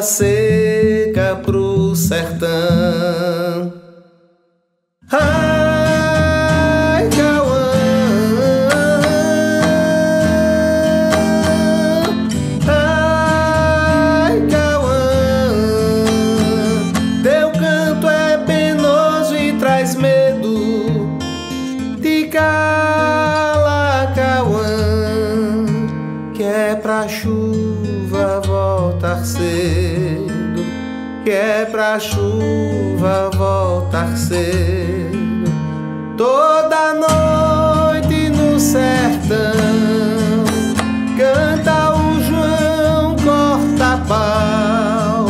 seca 0.02 1.36
pro 1.44 1.96
sertão. 1.96 3.29
Toda 36.16 36.94
noite 36.94 38.30
no 38.30 38.60
sertão 38.60 39.26
canta 41.18 41.96
o 41.96 42.22
João 42.22 43.16
corta-pau, 43.16 45.26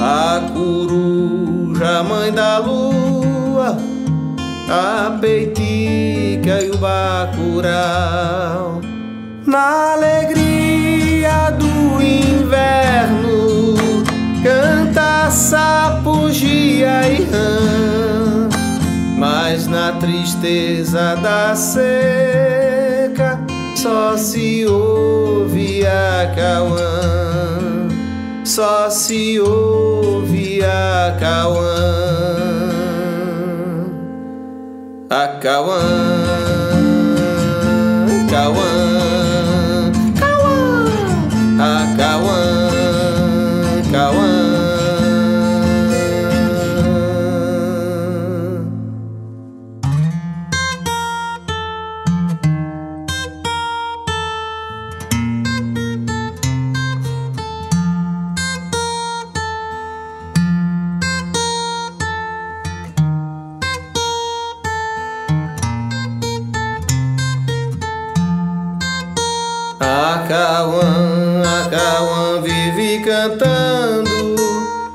a 0.00 0.40
coruja, 0.52 2.04
mãe 2.04 2.32
da 2.32 2.58
lua, 2.58 3.76
a 4.68 5.18
peitica 5.20 6.62
e 6.62 6.70
o 6.70 6.78
bacurau. 6.78 8.80
Na 9.44 9.94
alegria 9.94 11.50
do 11.58 12.00
inverno, 12.00 13.74
canta 14.44 15.28
sapo, 15.28 16.30
gia 16.30 17.08
e 17.08 17.24
rã. 17.24 17.87
Tristeza 19.92 21.16
da 21.16 21.54
seca, 21.54 23.40
só 23.74 24.16
se 24.16 24.66
ouve 24.66 25.86
a 25.86 26.32
Cauã, 26.36 27.88
só 28.44 28.90
se 28.90 29.40
ouve 29.40 30.62
a 30.62 31.16
Cauã. 31.18 31.98
A 35.10 35.28
Cauã, 35.40 35.80
Cauã, 38.30 38.87
cantando 73.18 74.36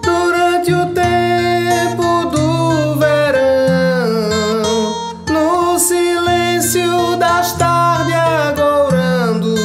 durante 0.02 0.74
o 0.74 0.86
tempo 0.94 2.30
do 2.32 2.96
verão, 2.96 4.64
no 5.30 5.78
silêncio 5.78 7.18
das 7.18 7.52
tardes 7.58 8.16
agorando, 8.16 9.56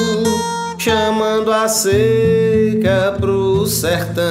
chamando 0.77 1.53
a 1.53 1.68
seca 1.68 3.14
pro 3.21 3.64
sertão, 3.64 4.25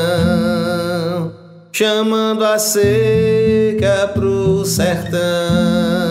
chamando 1.71 2.43
a 2.43 2.59
seca 2.59 4.11
pro 4.13 4.65
sertão. 4.65 6.06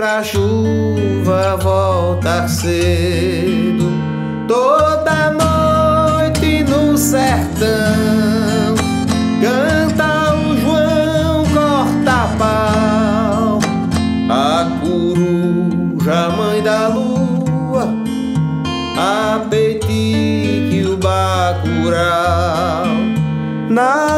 Pra 0.00 0.24
chuva 0.24 1.58
voltar 1.58 2.48
cedo. 2.48 3.92
Toda 4.48 5.30
noite 5.30 6.64
no 6.64 6.96
sertão 6.96 7.68
canta 9.42 10.34
o 10.36 10.56
João 10.56 11.44
corta-pau, 11.52 13.58
a 14.30 14.70
coruja, 14.80 16.30
mãe 16.30 16.62
da 16.62 16.88
lua, 16.88 17.94
a 18.96 19.40
peitica 19.50 20.76
e 20.76 20.86
o 20.86 20.96
bacurau. 20.96 22.86
Na 23.68 24.09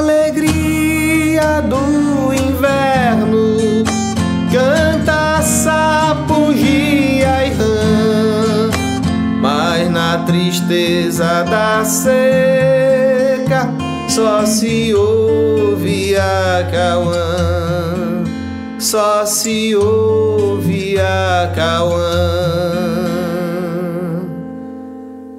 tristeza 10.52 11.44
da 11.44 11.82
seca, 11.82 13.70
só 14.06 14.44
se 14.44 14.92
ouve 14.94 16.14
a 16.14 16.68
Cauã, 16.70 18.22
só 18.78 19.24
se 19.24 19.74
ouve 19.74 21.00
a 21.00 21.50
Cauã. 21.56 22.02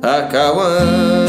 A 0.02 0.24
Cauã, 0.24 1.23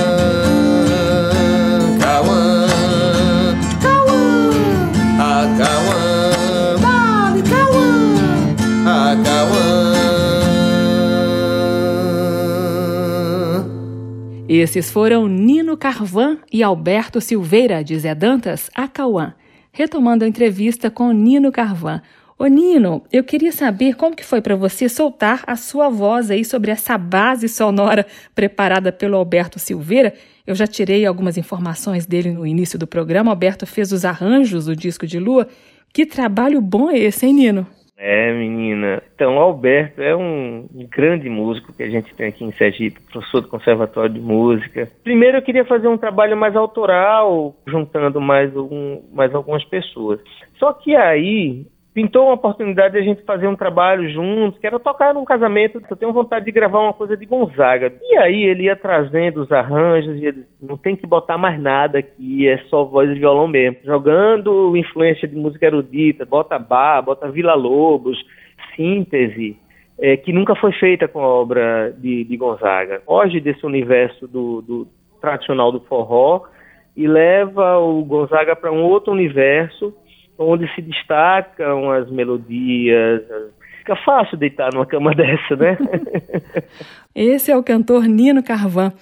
Esses 14.65 14.91
foram 14.91 15.29
Nino 15.29 15.77
Carvan 15.77 16.39
e 16.51 16.63
Alberto 16.63 17.21
Silveira, 17.21 17.85
de 17.85 17.99
Zé 17.99 18.15
Dantas, 18.15 18.71
a 18.75 18.89
Cauã, 18.89 19.35
retomando 19.71 20.25
a 20.25 20.27
entrevista 20.27 20.91
com 20.91 21.13
Nino 21.13 21.53
Carvan. 21.53 22.01
Ô 22.39 22.47
Nino, 22.47 23.05
eu 23.13 23.23
queria 23.23 23.53
saber 23.53 23.95
como 23.95 24.17
que 24.17 24.25
foi 24.25 24.41
para 24.41 24.57
você 24.57 24.89
soltar 24.89 25.45
a 25.47 25.55
sua 25.55 25.91
voz 25.91 26.31
aí 26.31 26.47
sobre 26.47 26.71
essa 26.71 26.97
base 26.97 27.47
sonora 27.47 28.07
preparada 28.35 28.91
pelo 28.91 29.19
Alberto 29.19 29.59
Silveira. 29.59 30.15
Eu 30.47 30.55
já 30.55 30.67
tirei 30.67 31.05
algumas 31.05 31.37
informações 31.37 32.07
dele 32.07 32.31
no 32.31 32.47
início 32.47 32.79
do 32.79 32.87
programa. 32.87 33.31
Alberto 33.31 33.67
fez 33.67 33.93
os 33.93 34.03
arranjos 34.03 34.65
do 34.65 34.75
disco 34.75 35.07
de 35.07 35.19
Lua. 35.19 35.47
Que 35.93 36.07
trabalho 36.07 36.63
bom 36.63 36.91
é 36.91 36.97
esse, 36.97 37.27
hein, 37.27 37.35
Nino? 37.35 37.67
É, 37.97 38.33
menina. 38.33 39.03
Então, 39.15 39.37
o 39.37 39.41
Alberto 39.41 40.03
é 40.03 40.17
um 40.17 40.67
grande 40.91 41.29
músico 41.29 41.73
que 41.73 41.83
a 41.83 41.89
gente 41.89 42.13
tem 42.15 42.27
aqui 42.27 42.45
em 42.45 42.53
Sergipe, 42.53 43.01
professor 43.13 43.41
do 43.41 43.49
Conservatório 43.49 44.15
de 44.15 44.21
Música. 44.21 44.89
Primeiro, 45.05 45.39
eu 45.39 45.43
queria 45.43 45.65
fazer 45.65 45.87
um 45.87 45.97
trabalho 45.97 46.37
mais 46.37 46.57
autoral, 46.57 47.55
juntando 47.67 48.21
mais, 48.21 48.55
um, 48.57 49.01
mais 49.13 49.33
algumas 49.33 49.65
pessoas. 49.65 50.21
Só 50.59 50.73
que 50.73 50.97
aí, 50.97 51.67
pintou 51.95 52.25
uma 52.25 52.35
oportunidade 52.35 52.95
de 52.95 52.99
a 52.99 53.03
gente 53.03 53.23
fazer 53.23 53.47
um 53.47 53.55
trabalho 53.55 54.11
juntos, 54.11 54.59
que 54.59 54.67
era 54.67 54.81
tocar 54.81 55.15
num 55.15 55.25
casamento, 55.25 55.81
eu 55.89 55.97
tenho 55.97 56.13
vontade 56.13 56.45
de 56.45 56.51
gravar 56.51 56.81
uma 56.81 56.93
coisa 56.93 57.17
de 57.17 57.25
Gonzaga. 57.25 57.95
E 58.03 58.17
aí 58.17 58.43
ele 58.43 58.65
ia 58.65 58.75
trazendo 58.75 59.41
os 59.41 59.53
arranjos, 59.53 60.17
e 60.17 60.27
ele 60.27 60.45
não 60.61 60.77
tem 60.77 60.97
que 60.97 61.07
botar 61.07 61.39
mais 61.39 61.59
nada 61.61 62.01
aqui, 62.01 62.49
é 62.49 62.59
só 62.69 62.85
voz 62.85 63.09
e 63.09 63.15
violão 63.15 63.47
mesmo. 63.47 63.79
Jogando 63.85 64.77
influência 64.77 65.29
de 65.29 65.37
música 65.37 65.67
erudita, 65.67 66.25
bota 66.25 66.59
bar, 66.59 67.01
bota 67.01 67.31
Vila 67.31 67.55
Lobos, 67.55 68.19
síntese, 68.75 69.57
é, 69.97 70.17
que 70.17 70.33
nunca 70.33 70.57
foi 70.57 70.73
feita 70.73 71.07
com 71.07 71.21
a 71.21 71.29
obra 71.29 71.95
de, 71.97 72.25
de 72.25 72.37
Gonzaga. 72.37 73.03
Foge 73.07 73.41
desse 73.41 73.65
universo 73.65 74.27
do, 74.27 74.61
do 74.63 74.89
tradicional 75.21 75.71
do 75.71 75.79
forró 75.83 76.43
e 76.97 77.07
leva 77.07 77.79
o 77.79 78.05
Gonzaga 78.05 78.57
para 78.57 78.73
um 78.73 78.83
outro 78.83 79.13
universo 79.13 79.95
onde 80.39 80.73
se 80.75 80.83
destacam 80.83 81.91
as 81.91 82.11
melodias. 82.11 83.23
Fica 83.79 83.97
fácil 83.97 84.39
deitar 84.39 84.73
numa 84.73 84.87
cama 84.87 85.13
dessa, 85.17 85.57
né? 85.57 85.77
Esse 87.15 87.51
é 87.51 87.57
o 87.57 87.63
cantor 87.63 88.05
Nino 88.05 88.43
Carvan. 88.43 88.93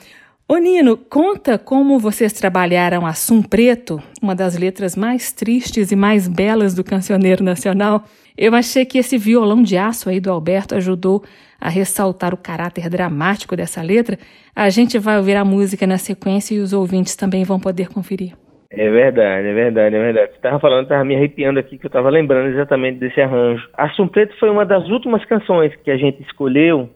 Ô 0.49 0.59
Nino, 0.59 0.97
conta 0.97 1.57
como 1.57 1.99
vocês 1.99 2.33
trabalharam 2.33 3.07
Assum 3.07 3.41
Preto, 3.41 4.03
uma 4.21 4.35
das 4.35 4.59
letras 4.59 4.97
mais 4.97 5.33
tristes 5.33 5.91
e 5.93 5.97
mais 5.97 6.29
belas 6.29 6.75
do 6.75 6.85
cancioneiro 6.85 7.43
nacional. 7.43 8.05
Eu 8.37 8.55
achei 8.55 8.85
que 8.85 8.99
esse 8.99 9.17
violão 9.17 9.63
de 9.63 9.79
aço 9.79 10.11
aí 10.11 10.21
do 10.21 10.31
Alberto 10.31 10.75
ajudou 10.75 11.23
a 11.61 11.69
ressaltar 11.69 12.35
o 12.35 12.37
caráter 12.37 12.91
dramático 12.91 13.57
dessa 13.57 13.81
letra. 13.81 14.19
A 14.55 14.69
gente 14.69 14.99
vai 14.99 15.17
ouvir 15.17 15.37
a 15.37 15.45
música 15.45 15.87
na 15.87 15.97
sequência 15.97 16.55
e 16.55 16.59
os 16.59 16.73
ouvintes 16.73 17.15
também 17.15 17.45
vão 17.45 17.61
poder 17.61 17.89
conferir. 17.89 18.35
É 18.75 18.89
verdade, 18.89 19.47
é 19.47 19.53
verdade, 19.53 19.97
é 19.97 19.99
verdade. 19.99 20.31
Você 20.31 20.37
estava 20.37 20.59
falando, 20.59 20.85
estava 20.85 21.05
me 21.05 21.15
arrepiando 21.15 21.61
aqui, 21.61 21.77
que 21.77 21.85
eu 21.85 21.89
estava 21.89 22.09
lembrando 22.09 22.49
exatamente 22.49 22.99
desse 22.99 23.21
arranjo. 23.21 23.69
Assum 23.75 24.09
Preto 24.09 24.35
foi 24.39 24.49
uma 24.49 24.65
das 24.65 24.89
últimas 24.89 25.23
canções 25.27 25.75
que 25.77 25.91
a 25.91 25.97
gente 25.97 26.23
escolheu. 26.23 26.89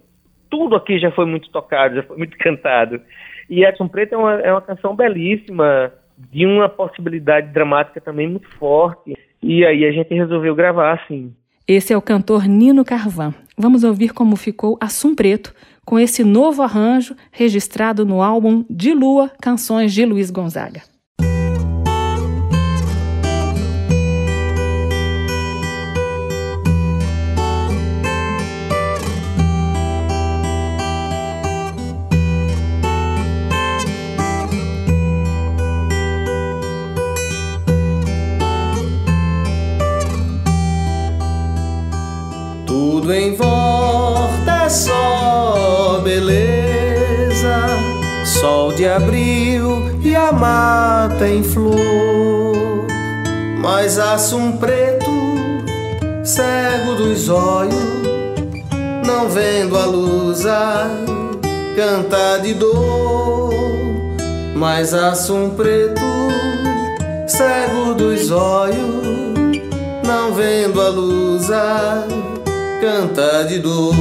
Tudo 0.48 0.74
aqui 0.74 0.98
já 0.98 1.10
foi 1.10 1.26
muito 1.26 1.50
tocado, 1.50 1.96
já 1.96 2.02
foi 2.02 2.16
muito 2.16 2.36
cantado. 2.40 3.00
E 3.50 3.64
Assum 3.64 3.88
Preto 3.88 4.14
é 4.14 4.18
uma, 4.18 4.34
é 4.40 4.50
uma 4.50 4.62
canção 4.62 4.96
belíssima, 4.96 5.92
de 6.16 6.46
uma 6.46 6.68
possibilidade 6.68 7.52
dramática 7.52 8.00
também 8.00 8.26
muito 8.26 8.48
forte. 8.56 9.14
E 9.42 9.64
aí 9.64 9.84
a 9.84 9.92
gente 9.92 10.14
resolveu 10.14 10.54
gravar 10.54 10.94
assim. 10.94 11.34
Esse 11.68 11.92
é 11.92 11.96
o 11.96 12.02
cantor 12.02 12.48
Nino 12.48 12.84
Carvan. 12.84 13.34
Vamos 13.58 13.84
ouvir 13.84 14.14
como 14.14 14.34
ficou 14.36 14.78
Assum 14.80 15.14
Preto 15.14 15.52
com 15.84 15.98
esse 15.98 16.24
novo 16.24 16.62
arranjo 16.62 17.14
registrado 17.30 18.06
no 18.06 18.22
álbum 18.22 18.64
De 18.70 18.94
Lua, 18.94 19.30
Canções 19.42 19.92
de 19.92 20.06
Luiz 20.06 20.30
Gonzaga. 20.30 20.95
Tudo 43.06 43.14
em 43.14 43.36
volta 43.36 44.64
é 44.64 44.68
só 44.68 46.00
beleza, 46.02 47.68
sol 48.24 48.72
de 48.72 48.84
abril 48.84 50.00
e 50.02 50.16
a 50.16 50.32
mata 50.32 51.28
em 51.28 51.40
flor. 51.40 52.84
Mas 53.60 53.96
assum 53.96 54.56
preto, 54.56 55.06
cego 56.24 56.96
dos 56.96 57.28
olhos, 57.28 57.76
não 59.06 59.28
vendo 59.28 59.78
a 59.78 59.84
luz, 59.84 60.44
ai, 60.44 60.90
canta 61.76 62.38
de 62.38 62.54
dor. 62.54 63.54
Mas 64.56 64.92
assum 64.92 65.50
preto, 65.50 66.02
cego 67.28 67.94
dos 67.94 68.32
olhos, 68.32 69.60
não 70.04 70.34
vendo 70.34 70.80
a 70.80 70.88
luz, 70.88 71.52
ai, 71.52 72.35
canta 72.80 73.44
de 73.44 73.58
dor. 73.58 73.94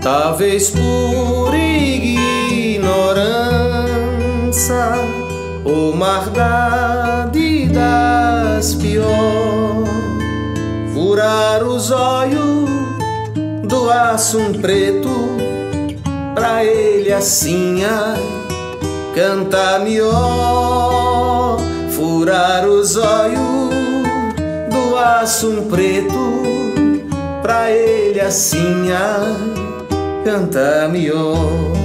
Talvez 0.00 0.70
por 0.70 1.37
maldade 5.98 7.68
das 7.68 8.74
pior 8.74 9.84
furar 10.94 11.64
os 11.64 11.90
olhos 11.90 12.70
do 13.64 13.90
assum 13.90 14.52
preto 14.54 15.08
pra 16.34 16.64
ele 16.64 17.12
assim 17.12 17.82
cantar 19.14 19.80
melhor 19.80 21.58
furar 21.90 22.66
os 22.66 22.96
olhos 22.96 23.70
do 24.70 24.96
assum 24.96 25.68
preto 25.68 26.42
pra 27.42 27.70
ele 27.70 28.20
assim 28.20 28.88
cantar 30.24 30.88
melhor 30.88 31.77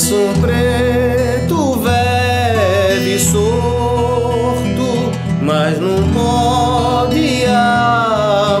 Assum 0.00 0.32
preto 0.40 1.76
vive 1.76 3.18
sorto, 3.18 5.12
mas 5.42 5.78
não 5.78 6.10
pode 6.14 7.44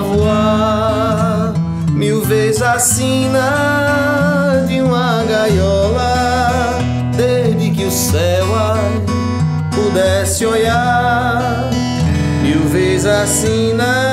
voar. 0.02 1.54
Mil 1.92 2.20
vezes 2.20 2.60
assina 2.60 4.66
de 4.68 4.82
uma 4.82 5.24
gaiola, 5.24 6.78
desde 7.16 7.70
que 7.70 7.86
o 7.86 7.90
céu 7.90 8.46
pudesse 9.70 10.44
olhar. 10.44 11.70
Mil 12.42 12.68
vezes 12.68 13.06
assina 13.06 14.09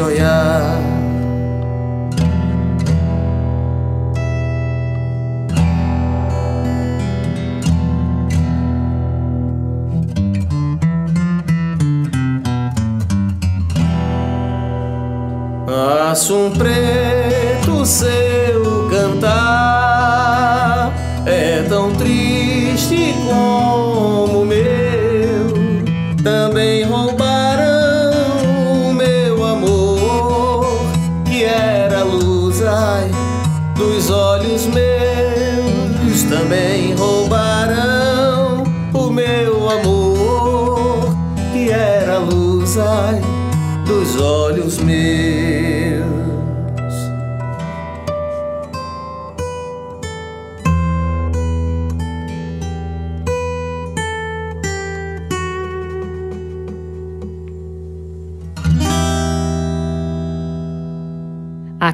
pudesse 0.00 0.02
olhar. 0.02 0.80
Assum 16.10 16.50
preto 16.50 17.86
seu 17.86 18.29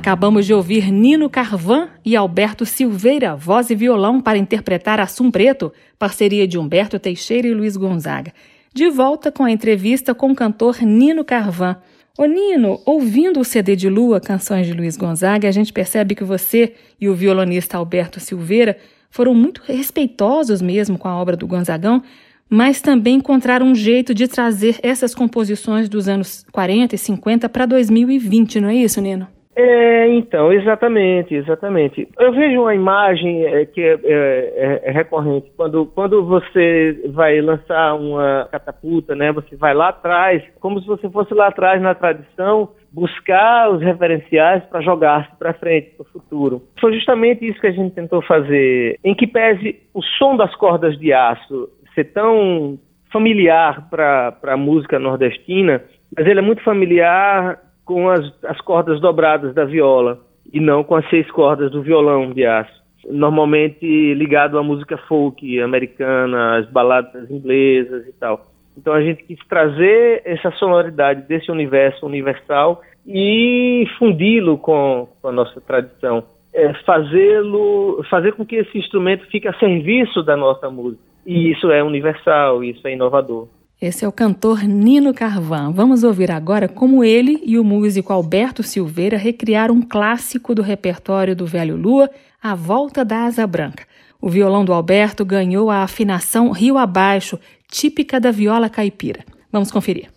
Acabamos 0.06 0.46
de 0.46 0.54
ouvir 0.54 0.92
Nino 0.92 1.28
Carvan 1.28 1.88
e 2.04 2.14
Alberto 2.14 2.64
Silveira, 2.64 3.34
voz 3.34 3.70
e 3.70 3.74
violão, 3.74 4.20
para 4.20 4.38
interpretar 4.38 5.00
Assum 5.00 5.32
Preto, 5.32 5.72
parceria 5.98 6.46
de 6.46 6.56
Humberto 6.56 6.96
Teixeira 6.96 7.48
e 7.48 7.52
Luiz 7.52 7.76
Gonzaga. 7.76 8.32
De 8.72 8.88
volta 8.88 9.32
com 9.32 9.42
a 9.42 9.50
entrevista 9.50 10.14
com 10.14 10.30
o 10.30 10.34
cantor 10.36 10.80
Nino 10.82 11.24
Carvan. 11.24 11.74
Ô 12.16 12.24
Nino, 12.24 12.80
ouvindo 12.86 13.40
o 13.40 13.44
CD 13.44 13.74
de 13.74 13.88
Lua, 13.88 14.20
Canções 14.20 14.68
de 14.68 14.72
Luiz 14.72 14.96
Gonzaga, 14.96 15.48
a 15.48 15.50
gente 15.50 15.72
percebe 15.72 16.14
que 16.14 16.22
você 16.22 16.74
e 17.00 17.08
o 17.08 17.14
violonista 17.16 17.76
Alberto 17.76 18.20
Silveira 18.20 18.78
foram 19.10 19.34
muito 19.34 19.60
respeitosos 19.66 20.62
mesmo 20.62 20.96
com 20.96 21.08
a 21.08 21.16
obra 21.20 21.36
do 21.36 21.48
Gonzagão, 21.48 22.00
mas 22.48 22.80
também 22.80 23.16
encontraram 23.16 23.66
um 23.66 23.74
jeito 23.74 24.14
de 24.14 24.28
trazer 24.28 24.78
essas 24.84 25.16
composições 25.16 25.88
dos 25.88 26.06
anos 26.06 26.46
40 26.52 26.94
e 26.94 26.98
50 26.98 27.48
para 27.48 27.66
2020, 27.66 28.60
não 28.60 28.68
é 28.68 28.76
isso, 28.76 29.00
Nino? 29.00 29.34
É, 29.56 30.08
então, 30.08 30.52
exatamente, 30.52 31.34
exatamente. 31.34 32.06
Eu 32.18 32.30
vejo 32.32 32.60
uma 32.60 32.74
imagem 32.74 33.46
é, 33.46 33.64
que 33.64 33.80
é, 33.80 33.98
é, 34.04 34.80
é, 34.84 34.90
recorrente. 34.90 35.50
Quando, 35.56 35.86
quando 35.86 36.22
você 36.26 37.00
vai 37.08 37.40
lançar 37.40 37.94
uma 37.94 38.46
catapulta, 38.52 39.14
né, 39.16 39.32
você 39.32 39.56
vai 39.56 39.72
lá 39.72 39.88
atrás, 39.88 40.42
como 40.60 40.78
se 40.78 40.86
você 40.86 41.08
fosse 41.08 41.32
lá 41.32 41.46
atrás 41.46 41.80
na 41.80 41.94
tradição, 41.94 42.68
buscar 42.92 43.70
os 43.70 43.80
referenciais 43.80 44.62
para 44.64 44.82
jogar-se 44.82 45.34
para 45.38 45.54
frente, 45.54 45.94
para 45.96 46.04
o 46.04 46.10
futuro. 46.10 46.62
Foi 46.78 46.92
justamente 46.92 47.48
isso 47.48 47.58
que 47.58 47.66
a 47.66 47.72
gente 47.72 47.94
tentou 47.94 48.20
fazer, 48.20 48.98
em 49.02 49.14
que 49.14 49.26
pese 49.26 49.80
o 49.94 50.02
som 50.02 50.36
das 50.36 50.54
cordas 50.56 50.98
de 50.98 51.14
aço 51.14 51.70
ser 51.94 52.04
tão 52.12 52.78
familiar 53.10 53.88
para 53.88 54.36
a 54.42 54.56
música 54.56 54.98
nordestina, 54.98 55.82
mas 56.14 56.26
ele 56.26 56.40
é 56.40 56.42
muito 56.42 56.62
familiar 56.62 57.58
com 57.86 58.10
as, 58.10 58.30
as 58.44 58.60
cordas 58.60 59.00
dobradas 59.00 59.54
da 59.54 59.64
viola 59.64 60.18
e 60.52 60.60
não 60.60 60.84
com 60.84 60.96
as 60.96 61.08
seis 61.08 61.30
cordas 61.30 61.70
do 61.70 61.80
violão 61.80 62.32
de 62.32 62.44
aço. 62.44 62.84
Normalmente 63.08 64.14
ligado 64.14 64.58
à 64.58 64.62
música 64.62 64.98
folk 65.08 65.60
americana, 65.60 66.58
às 66.58 66.68
baladas 66.68 67.30
inglesas 67.30 68.06
e 68.08 68.12
tal. 68.12 68.44
Então 68.76 68.92
a 68.92 69.00
gente 69.00 69.22
quis 69.22 69.38
trazer 69.48 70.22
essa 70.24 70.50
sonoridade 70.52 71.22
desse 71.22 71.50
universo 71.50 72.04
universal 72.04 72.82
e 73.06 73.86
fundi-lo 73.98 74.58
com, 74.58 75.08
com, 75.22 75.28
a 75.28 75.32
nossa 75.32 75.60
tradição. 75.60 76.24
É, 76.52 76.74
fazê-lo, 76.84 78.02
fazer 78.10 78.32
com 78.32 78.44
que 78.44 78.56
esse 78.56 78.76
instrumento 78.76 79.26
fique 79.26 79.46
a 79.46 79.54
serviço 79.54 80.22
da 80.22 80.36
nossa 80.36 80.68
música. 80.68 81.02
E 81.24 81.52
isso 81.52 81.70
é 81.70 81.82
universal, 81.82 82.64
isso 82.64 82.86
é 82.86 82.92
inovador. 82.92 83.48
Esse 83.80 84.06
é 84.06 84.08
o 84.08 84.12
cantor 84.12 84.62
Nino 84.62 85.12
Carvan. 85.12 85.70
Vamos 85.70 86.02
ouvir 86.02 86.30
agora 86.30 86.66
como 86.66 87.04
ele 87.04 87.42
e 87.44 87.58
o 87.58 87.64
músico 87.64 88.10
Alberto 88.10 88.62
Silveira 88.62 89.18
recriaram 89.18 89.74
um 89.74 89.82
clássico 89.82 90.54
do 90.54 90.62
repertório 90.62 91.36
do 91.36 91.44
Velho 91.44 91.76
Lua, 91.76 92.10
A 92.42 92.54
Volta 92.54 93.04
da 93.04 93.24
Asa 93.24 93.46
Branca. 93.46 93.84
O 94.18 94.30
violão 94.30 94.64
do 94.64 94.72
Alberto 94.72 95.26
ganhou 95.26 95.70
a 95.70 95.82
afinação 95.82 96.52
rio 96.52 96.78
abaixo, 96.78 97.38
típica 97.70 98.18
da 98.18 98.30
viola 98.30 98.70
caipira. 98.70 99.22
Vamos 99.52 99.70
conferir. 99.70 100.08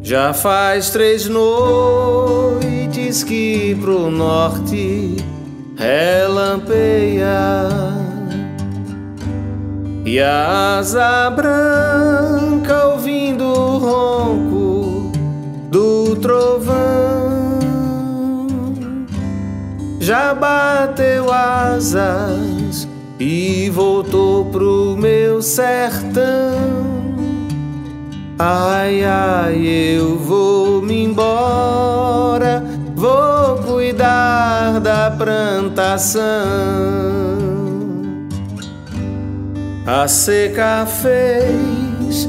Já 0.00 0.32
faz 0.32 0.90
três 0.90 1.28
noites 1.28 3.24
que 3.24 3.76
pro 3.80 4.08
norte 4.08 5.16
relampeia 5.76 7.26
e 10.08 10.18
a 10.20 10.78
asa 10.78 11.28
branca 11.28 12.86
ouvindo 12.86 13.44
o 13.44 13.76
ronco 13.76 15.12
do 15.70 16.16
trovão 16.16 17.58
já 20.00 20.32
bateu 20.32 21.30
asas 21.30 22.88
e 23.20 23.68
voltou 23.68 24.46
pro 24.46 24.96
meu 24.98 25.42
sertão. 25.42 26.56
Ai, 28.38 29.04
ai, 29.04 29.60
eu 29.66 30.16
vou 30.16 30.80
me 30.80 31.04
embora, 31.04 32.64
vou 32.94 33.58
cuidar 33.58 34.80
da 34.80 35.10
plantação. 35.10 36.22
A 39.90 40.06
seca 40.06 40.84
fez 40.84 42.28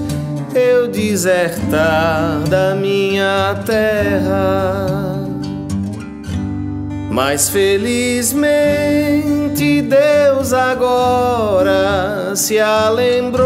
eu 0.56 0.88
desertar 0.88 2.40
da 2.48 2.74
minha 2.74 3.62
terra. 3.66 5.28
Mas 7.12 7.50
felizmente 7.50 9.82
Deus 9.82 10.54
agora 10.54 12.34
se 12.34 12.58
alembrou 12.58 13.44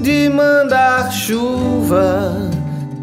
de 0.00 0.30
mandar 0.30 1.12
chuva 1.12 2.50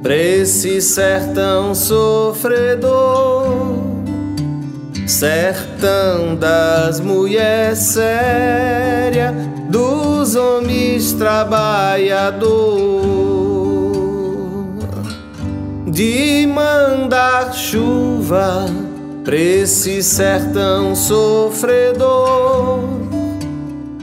pra 0.01 0.15
esse 0.15 0.81
sertão 0.81 1.75
sofredor 1.75 3.82
sertão 5.08 6.36
das 6.36 6.99
mulheres 6.99 7.80
séria, 7.80 9.34
dos 9.70 10.36
homens 10.36 11.14
trabalhador, 11.14 12.43
de 15.88 16.45
mandar 16.47 17.54
chuva 17.54 18.66
pra 19.24 19.36
esse 19.36 20.04
sertão 20.04 20.95
sofredor, 20.95 22.80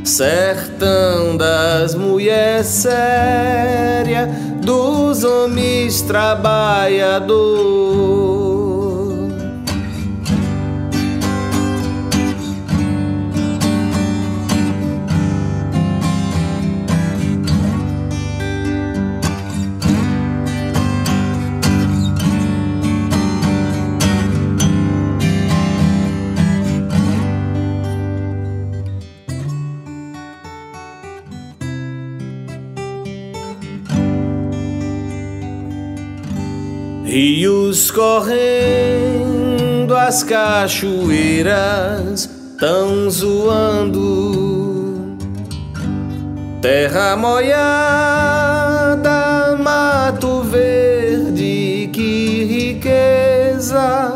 sertão 0.05 1.37
das 1.37 1.95
mulheres 1.95 2.67
séria, 2.67 4.29
dos 4.63 5.23
homens 5.25 6.03
trabalhador. 6.03 8.40
Rios 37.23 37.91
correndo, 37.91 39.95
as 39.95 40.23
cachoeiras 40.23 42.31
tão 42.59 43.11
zoando, 43.11 45.19
terra 46.63 47.19
molhada, 47.19 49.05
mato 49.63 50.41
verde, 50.45 51.91
que 51.93 52.45
riqueza, 52.45 54.15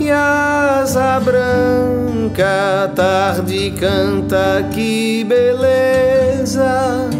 e 0.00 0.10
asa 0.10 1.20
branca, 1.20 2.90
tarde 2.96 3.72
canta, 3.78 4.68
que 4.72 5.22
beleza 5.22 7.11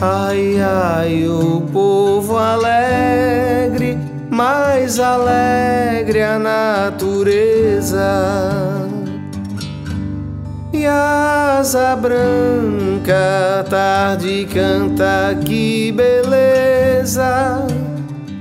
Ai, 0.00 0.60
ai, 0.60 1.28
o 1.28 1.60
povo 1.72 2.36
alegre, 2.36 3.96
mais 4.28 4.98
alegre 4.98 6.20
a 6.20 6.36
natureza. 6.36 8.02
E 10.72 10.84
a 10.84 11.58
asa 11.60 11.94
branca, 11.94 13.64
tarde 13.70 14.48
canta, 14.52 15.38
que 15.44 15.92
beleza. 15.92 17.64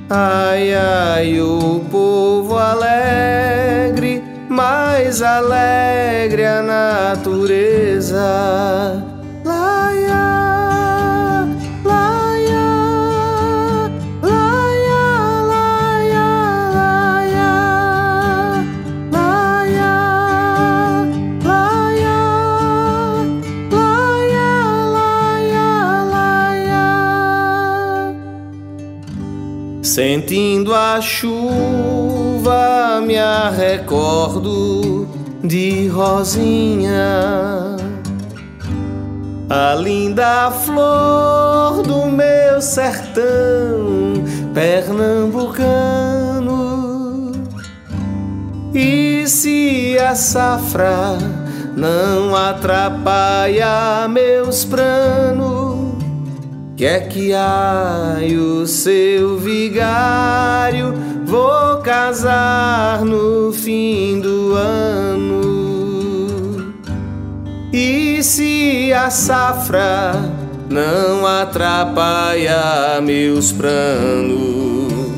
Ai, 0.09 0.73
ai, 0.73 1.39
o 1.39 1.85
povo 1.91 2.57
alegre, 2.57 4.23
mais 4.49 5.21
alegre 5.21 6.47
a 6.47 6.63
natureza 6.63 8.23
Sentindo 29.93 30.73
a 30.73 30.99
chuva, 30.99 32.99
me 33.05 33.13
recordo 33.55 35.07
de 35.43 35.87
Rosinha, 35.87 37.77
a 39.47 39.75
linda 39.75 40.49
flor 40.49 41.83
do 41.83 42.07
meu 42.07 42.59
sertão 42.59 44.23
pernambucano. 44.51 47.31
E 48.73 49.27
se 49.27 49.95
a 49.99 50.15
safra 50.15 51.19
não 51.77 52.35
atrapalha 52.35 54.07
meus 54.09 54.65
planos? 54.65 55.52
Que 56.75 56.85
é 56.85 56.99
que 57.01 57.31
ai 57.33 58.35
o 58.35 58.65
seu 58.65 59.37
vigário 59.37 60.91
vou 61.23 61.77
casar 61.83 63.05
no 63.05 63.53
fim 63.53 64.19
do 64.19 64.55
ano? 64.55 65.53
E 67.71 68.23
se 68.23 68.91
a 68.91 69.11
safra 69.11 70.13
não 70.67 71.27
atrapalha 71.27 72.99
meus 73.03 73.51
planos? 73.51 75.11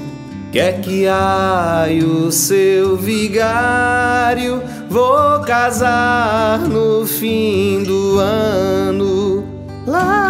Que 0.51 0.59
é 0.59 0.73
que 0.73 1.07
ai 1.07 1.99
o 1.99 2.29
seu 2.33 2.97
vigário 2.97 4.61
vou 4.89 5.39
casar 5.39 6.59
no 6.59 7.07
fim 7.07 7.81
do 7.83 8.19
ano? 8.19 9.45
Laia. 9.87 10.24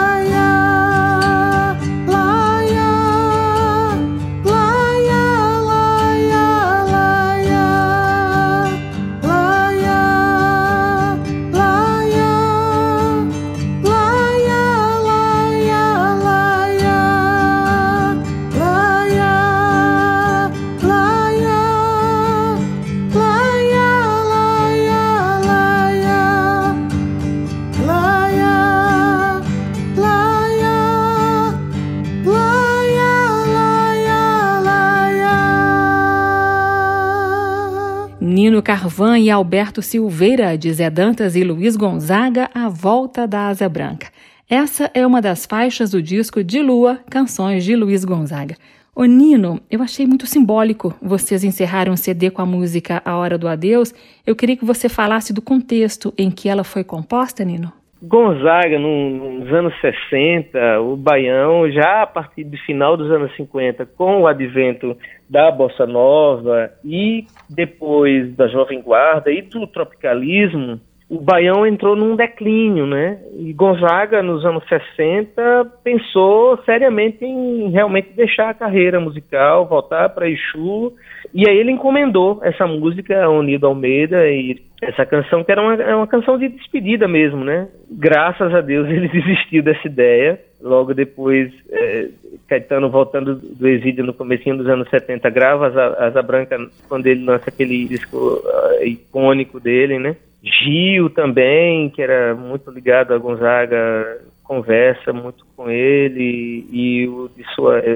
Carvan 38.62 39.20
e 39.20 39.30
Alberto 39.30 39.82
Silveira, 39.82 40.58
de 40.58 40.72
Zé 40.74 40.90
Dantas 40.90 41.36
e 41.36 41.44
Luiz 41.44 41.76
Gonzaga, 41.76 42.50
A 42.54 42.70
Volta 42.70 43.28
da 43.28 43.48
Asa 43.48 43.68
Branca. 43.68 44.08
Essa 44.50 44.92
é 44.94 45.06
uma 45.06 45.22
das 45.22 45.46
faixas 45.46 45.92
do 45.92 46.02
disco 46.02 46.44
De 46.44 46.62
Lua, 46.62 47.00
Canções 47.10 47.64
de 47.64 47.76
Luiz 47.76 48.06
Gonzaga. 48.06 48.56
Ô 48.96 49.04
Nino, 49.06 49.60
eu 49.70 49.82
achei 49.82 50.08
muito 50.08 50.26
simbólico 50.26 50.94
vocês 51.02 51.44
encerraram 51.44 51.94
o 51.94 51.98
CD 51.98 52.32
com 52.32 52.42
a 52.42 52.46
música 52.46 53.02
A 53.04 53.18
Hora 53.18 53.38
do 53.38 53.48
Adeus. 53.48 53.94
Eu 54.26 54.36
queria 54.36 54.56
que 54.56 54.64
você 54.64 54.88
falasse 54.88 55.34
do 55.34 55.42
contexto 55.42 56.14
em 56.18 56.32
que 56.32 56.48
ela 56.48 56.64
foi 56.64 56.84
composta, 56.84 57.44
Nino. 57.44 57.74
Gonzaga, 58.08 58.78
nos 58.78 59.52
anos 59.52 59.74
60, 59.82 60.80
o 60.82 60.96
Baião, 60.96 61.70
já 61.72 62.04
a 62.04 62.08
partir 62.08 62.44
do 62.44 62.56
final 62.58 62.96
dos 62.96 63.10
anos 63.12 63.36
50, 63.36 63.86
com 63.86 64.22
o 64.22 64.28
advento 64.28 64.96
da 65.28 65.50
Bossa 65.50 65.88
Nova 65.88 66.72
e 66.84 67.26
depois 67.50 68.36
da 68.36 68.48
Jovem 68.48 68.82
Guarda 68.82 69.32
e 69.32 69.42
do 69.42 69.66
tropicalismo, 69.66 70.80
o 71.08 71.20
Baião 71.22 71.68
entrou 71.68 71.96
num 71.96 72.16
declínio, 72.16 72.88
né? 72.88 73.20
E 73.38 73.54
Gonzaga, 73.54 74.24
nos 74.24 74.44
anos 74.44 74.64
60, 74.68 75.72
pensou 75.84 76.58
seriamente 76.66 77.24
em 77.24 77.70
realmente 77.70 78.14
deixar 78.16 78.50
a 78.50 78.54
carreira 78.56 79.00
musical, 79.00 79.68
voltar 79.68 80.10
para 80.10 80.28
Exu, 80.28 80.94
e 81.32 81.48
aí 81.48 81.58
ele 81.58 81.72
encomendou 81.72 82.40
essa 82.42 82.66
música 82.66 83.24
a 83.24 83.30
Unido 83.30 83.68
Almeida 83.68 84.28
e 84.28 84.60
essa 84.82 85.06
canção 85.06 85.44
que 85.44 85.52
era 85.52 85.62
uma, 85.62 85.76
é 85.76 85.96
uma 85.96 86.08
canção 86.08 86.40
de 86.40 86.50
despedida 86.50 87.08
mesmo, 87.08 87.44
né? 87.44 87.68
Graças 87.92 88.54
a 88.54 88.62
Deus 88.62 88.88
ele 88.90 89.08
desistiu 89.14 89.62
dessa 89.62 89.88
ideia. 89.88 90.40
Logo 90.60 90.96
depois, 90.96 91.54
é, 91.72 92.08
Caetano 92.48 92.90
voltando 92.90 93.36
do 93.36 93.68
exílio 93.68 94.04
no 94.04 94.14
comecinho 94.14 94.58
dos 94.58 94.68
anos 94.68 94.90
70, 94.90 95.30
grava 95.30 95.68
Asa, 95.68 95.96
Asa 96.00 96.22
Branca 96.24 96.58
quando 96.90 97.06
ele 97.06 97.24
lança 97.24 97.50
aquele 97.50 97.86
disco 97.86 98.18
uh, 98.18 98.84
icônico 98.84 99.60
dele, 99.60 100.00
né? 100.00 100.16
Gil 100.46 101.10
também, 101.10 101.90
que 101.90 102.02
era 102.02 102.36
muito 102.36 102.70
ligado 102.70 103.14
a 103.14 103.18
Gonzaga, 103.18 104.22
conversa 104.44 105.12
muito 105.12 105.44
com 105.56 105.70
ele 105.70 106.68
e 106.72 107.08
o 107.08 107.30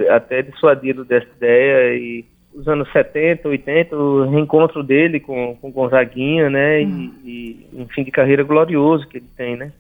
até 0.10 0.42
dissuadido 0.42 1.06
dessa 1.06 1.28
ideia 1.38 1.96
e 1.96 2.26
os 2.54 2.68
anos 2.68 2.92
70, 2.92 3.48
80, 3.48 3.96
o 3.96 4.30
reencontro 4.30 4.84
dele 4.84 5.20
com, 5.20 5.56
com 5.62 5.72
Gonzaguinha, 5.72 6.50
né, 6.50 6.82
hum. 6.82 7.14
e, 7.24 7.68
e 7.72 7.82
um 7.82 7.88
fim 7.88 8.04
de 8.04 8.12
carreira 8.12 8.44
glorioso 8.44 9.08
que 9.08 9.18
ele 9.18 9.30
tem, 9.38 9.56
né. 9.56 9.72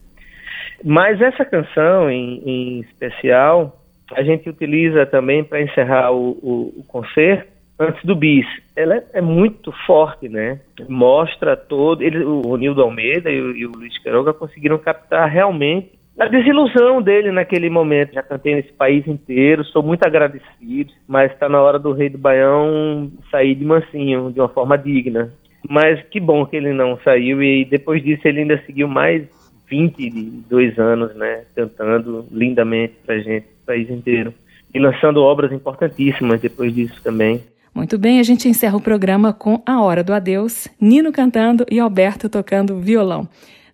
Mas 0.83 1.19
essa 1.19 1.43
canção 1.43 2.09
em, 2.09 2.41
em 2.45 2.79
especial, 2.81 3.81
a 4.13 4.23
gente 4.23 4.47
utiliza 4.47 5.05
também 5.05 5.43
para 5.43 5.61
encerrar 5.61 6.11
o, 6.11 6.37
o, 6.41 6.73
o 6.77 6.83
concerto, 6.87 7.51
antes 7.79 8.03
do 8.03 8.15
bis. 8.15 8.45
Ela 8.75 8.95
é, 8.95 9.03
é, 9.13 9.21
muito 9.21 9.71
forte, 9.87 10.27
né? 10.27 10.59
Mostra 10.87 11.55
todo. 11.55 12.03
Ele, 12.03 12.23
o 12.23 12.55
Nildo 12.57 12.81
Almeida 12.81 13.31
e 13.31 13.41
o, 13.41 13.55
e 13.55 13.65
o 13.65 13.71
Luiz 13.71 13.97
Queiroga 13.99 14.33
conseguiram 14.33 14.77
captar 14.77 15.29
realmente 15.29 15.97
a 16.19 16.27
desilusão 16.27 17.01
dele 17.01 17.31
naquele 17.31 17.69
momento. 17.69 18.13
Já 18.13 18.21
cantei 18.21 18.55
nesse 18.55 18.73
país 18.73 19.07
inteiro, 19.07 19.63
sou 19.63 19.81
muito 19.81 20.05
agradecido, 20.05 20.91
mas 21.07 21.31
está 21.31 21.47
na 21.47 21.61
hora 21.61 21.79
do 21.79 21.93
Rei 21.93 22.09
do 22.09 22.17
Baião 22.17 23.09
sair 23.31 23.55
de 23.55 23.63
mansinho, 23.63 24.29
de 24.31 24.39
uma 24.39 24.49
forma 24.49 24.77
digna. 24.77 25.31
Mas 25.67 26.01
que 26.07 26.19
bom 26.19 26.45
que 26.45 26.57
ele 26.57 26.73
não 26.73 26.97
saiu 26.99 27.41
e 27.41 27.63
depois 27.63 28.03
disso 28.03 28.27
ele 28.27 28.41
ainda 28.41 28.61
seguiu 28.65 28.87
mais 28.87 29.27
22 29.69 30.77
anos, 30.77 31.15
né? 31.15 31.43
Cantando 31.55 32.25
lindamente 32.31 32.95
pra 33.05 33.19
gente, 33.19 33.45
o 33.63 33.65
país 33.65 33.89
inteiro. 33.89 34.33
E 34.73 34.79
lançando 34.79 35.21
obras 35.21 35.51
importantíssimas 35.51 36.41
depois 36.41 36.73
disso 36.73 37.01
também. 37.01 37.41
Muito 37.73 37.97
bem, 37.97 38.19
a 38.19 38.23
gente 38.23 38.49
encerra 38.49 38.77
o 38.77 38.81
programa 38.81 39.31
com 39.31 39.61
A 39.65 39.81
Hora 39.81 40.03
do 40.03 40.13
Adeus, 40.13 40.67
Nino 40.79 41.11
cantando 41.11 41.65
e 41.69 41.79
Alberto 41.79 42.27
tocando 42.27 42.79
violão. 42.79 43.27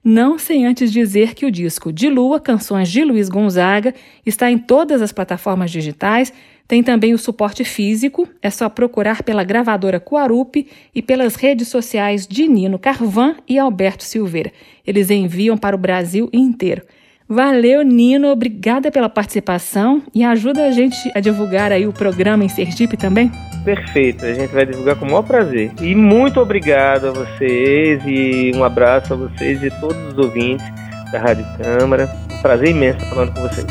Não 0.03 0.37
sem 0.37 0.67
antes 0.67 0.91
dizer 0.91 1.33
que 1.33 1.47
o 1.47 1.51
disco 1.51 1.91
De 1.91 2.09
Lua, 2.09 2.39
Canções 2.39 2.91
de 2.91 3.03
Luiz 3.03 3.27
Gonzaga, 3.27 3.93
está 4.23 4.51
em 4.51 4.57
todas 4.57 5.01
as 5.01 5.11
plataformas 5.11 5.71
digitais, 5.71 6.31
tem 6.67 6.83
também 6.83 7.13
o 7.13 7.17
suporte 7.17 7.63
físico, 7.63 8.27
é 8.41 8.49
só 8.49 8.69
procurar 8.69 9.23
pela 9.23 9.43
gravadora 9.43 9.99
Coarupe 9.99 10.67
e 10.93 11.01
pelas 11.01 11.35
redes 11.35 11.67
sociais 11.67 12.27
de 12.27 12.47
Nino 12.47 12.77
Carvan 12.77 13.35
e 13.47 13.57
Alberto 13.57 14.03
Silveira. 14.03 14.51
Eles 14.85 15.09
enviam 15.09 15.57
para 15.57 15.75
o 15.75 15.79
Brasil 15.79 16.29
inteiro. 16.33 16.83
Valeu, 17.27 17.83
Nino. 17.83 18.29
Obrigada 18.29 18.91
pela 18.91 19.09
participação 19.09 20.03
e 20.13 20.23
ajuda 20.23 20.65
a 20.65 20.71
gente 20.71 21.11
a 21.15 21.19
divulgar 21.19 21.71
aí 21.71 21.87
o 21.87 21.93
programa 21.93 22.43
em 22.43 22.49
Sergipe 22.49 22.95
também. 22.95 23.31
Perfeito, 23.63 24.23
a 24.23 24.33
gente 24.33 24.53
vai 24.53 24.65
divulgar 24.65 24.95
com 24.95 25.05
o 25.05 25.07
maior 25.07 25.23
prazer. 25.23 25.71
E 25.81 25.95
muito 25.95 26.39
obrigado 26.39 27.07
a 27.07 27.11
vocês 27.11 28.01
e 28.05 28.51
um 28.55 28.63
abraço 28.63 29.13
a 29.13 29.17
vocês 29.17 29.63
e 29.63 29.71
todos 29.79 30.13
os 30.13 30.17
ouvintes 30.19 30.65
da 31.11 31.19
Rádio 31.19 31.45
Câmara. 31.57 32.07
Um 32.31 32.41
prazer 32.43 32.69
imenso 32.69 32.99
estar 32.99 33.09
falando 33.09 33.33
com 33.33 33.41
vocês. 33.41 33.65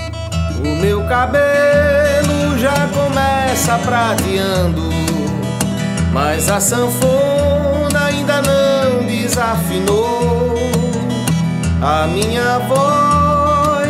O 0.58 0.82
meu 0.82 1.00
cabelo 1.06 2.58
já 2.58 2.88
começa 2.88 3.78
prateando, 3.78 4.82
mas 6.12 6.50
a 6.50 6.58
sanfona 6.58 8.06
ainda 8.06 8.42
não 8.42 9.06
desafinou. 9.06 10.54
A 11.80 12.06
minha 12.06 12.58
voz, 12.60 13.23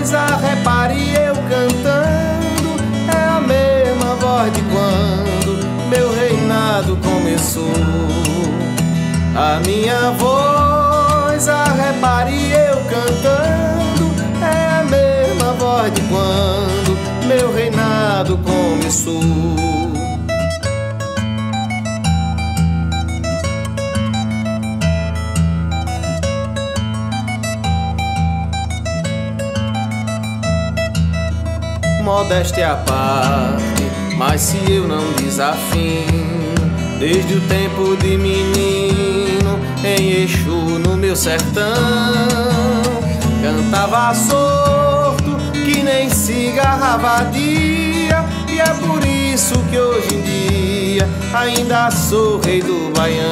coisa, 0.04 0.26
repare 0.36 1.14
eu 1.14 1.34
cantando, 1.48 2.76
é 3.08 3.24
a 3.24 3.40
mesma 3.40 4.14
voz 4.16 4.52
de 4.52 4.60
quando 4.62 5.88
meu 5.88 6.14
reinado 6.14 6.96
começou. 6.98 7.72
A 9.34 9.60
minha 9.66 10.10
voz, 10.12 11.48
a 11.48 11.64
repare 11.64 12.52
eu 12.52 12.76
cantando, 12.84 14.14
é 14.42 14.80
a 14.80 14.84
mesma 14.84 15.52
voz 15.54 15.92
de 15.94 16.02
quando 16.02 17.26
meu 17.26 17.54
reinado 17.54 18.38
começou. 18.38 19.93
Modéstia 32.04 32.72
à 32.72 32.76
parte, 32.76 33.82
mas 34.18 34.42
se 34.42 34.58
eu 34.70 34.86
não 34.86 35.10
desafino, 35.14 36.54
desde 37.00 37.34
o 37.34 37.40
tempo 37.48 37.96
de 37.96 38.18
menino, 38.18 39.58
em 39.82 40.22
Exu 40.22 40.78
no 40.78 40.98
meu 40.98 41.16
sertão, 41.16 41.64
cantava 43.42 44.14
sorto, 44.14 45.34
que 45.64 45.82
nem 45.82 46.10
cigarra 46.10 47.24
dia, 47.32 48.22
e 48.48 48.60
é 48.60 48.74
por 48.74 49.02
isso 49.04 49.58
que 49.70 49.78
hoje 49.78 50.14
em 50.14 50.20
dia 50.20 51.08
ainda 51.34 51.90
sou 51.90 52.38
rei 52.38 52.60
do 52.60 52.92
Baião. 52.94 53.24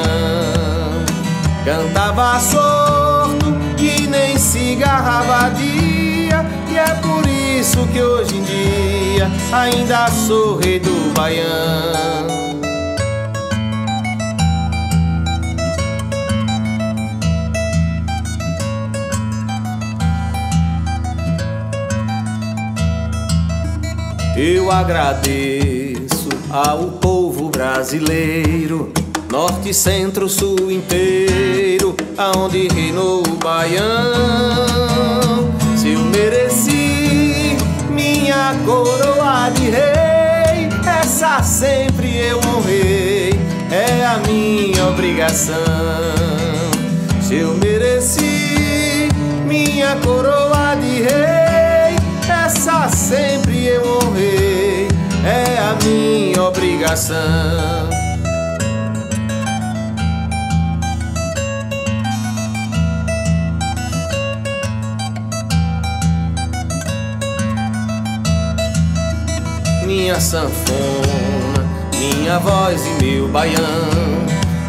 Cantava 1.63 2.39
sorto, 2.39 3.53
que 3.77 4.07
nem 4.07 4.37
cigarra 4.37 5.49
dia, 5.49 6.43
e 6.73 6.77
é 6.77 6.95
por 6.95 7.23
isso 7.27 7.85
que 7.93 8.01
hoje 8.01 8.35
em 8.35 8.43
dia 8.43 9.31
ainda 9.51 10.07
sou 10.07 10.57
rei 10.57 10.79
do 10.79 11.13
Baião. 11.13 12.33
Eu 24.35 24.71
agradeço 24.71 26.29
ao 26.49 26.93
povo 26.93 27.49
brasileiro, 27.49 28.91
norte, 29.31 29.71
centro, 29.75 30.27
sul 30.27 30.71
inteiro, 30.71 31.95
aonde 32.17 32.67
reinou 32.67 33.21
o 33.21 33.35
Baião. 33.35 35.22
Se 35.83 35.91
eu 35.91 35.99
mereci 35.99 37.57
minha 37.89 38.55
coroa 38.63 39.49
de 39.49 39.69
rei, 39.69 40.69
essa 40.87 41.43
sempre 41.43 42.19
eu 42.19 42.37
honrei, 42.37 43.33
é 43.69 44.05
a 44.05 44.17
minha 44.25 44.87
obrigação. 44.87 45.57
Se 47.21 47.35
eu 47.35 47.53
mereci 47.55 49.09
minha 49.45 49.97
coroa 49.97 50.73
de 50.75 51.01
rei, 51.01 51.97
essa 52.29 52.87
sempre 52.87 53.65
eu 53.65 53.83
honrei, 53.85 54.87
é 55.25 55.57
a 55.59 55.75
minha 55.83 56.43
obrigação. 56.43 57.82
Minha 70.03 70.19
sanfona, 70.19 71.63
minha 71.97 72.37
voz 72.37 72.85
e 72.85 73.01
meu 73.01 73.29
baião, 73.29 73.55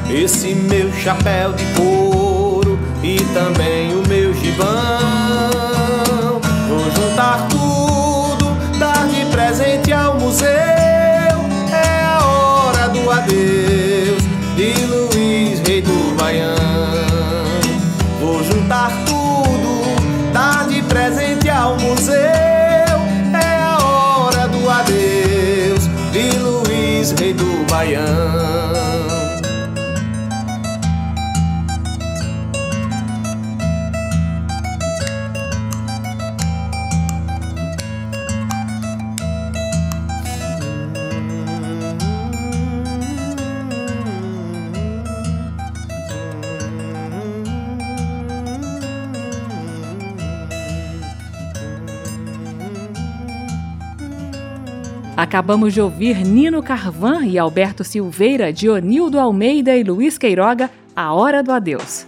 esse 0.09 0.55
meu 0.55 0.93
chapéu 0.93 1.53
de 1.53 1.64
couro 1.74 2.78
e 3.03 3.16
também 3.35 3.93
o 3.95 4.07
meu 4.07 4.32
gibão. 4.32 4.68
Vou 6.68 6.89
juntar 6.89 7.49
tudo, 7.49 8.47
dar 8.78 9.09
de 9.09 9.24
presente 9.32 9.93
ao 9.93 10.20
museu. 10.20 10.47
É 10.49 12.05
a 12.05 12.24
hora 12.24 12.89
do 12.91 13.11
adeus 13.11 13.64
rei 27.13 27.33
do 27.35 27.65
Baião. 27.69 28.93
Acabamos 55.35 55.74
de 55.74 55.80
ouvir 55.80 56.24
Nino 56.24 56.62
Carvan 56.62 57.26
e 57.26 57.37
Alberto 57.37 57.82
Silveira, 57.82 58.53
Dionildo 58.53 59.18
Almeida 59.18 59.76
e 59.76 59.82
Luiz 59.82 60.16
Queiroga, 60.16 60.70
A 60.95 61.12
Hora 61.12 61.43
do 61.43 61.51
Adeus. 61.51 62.07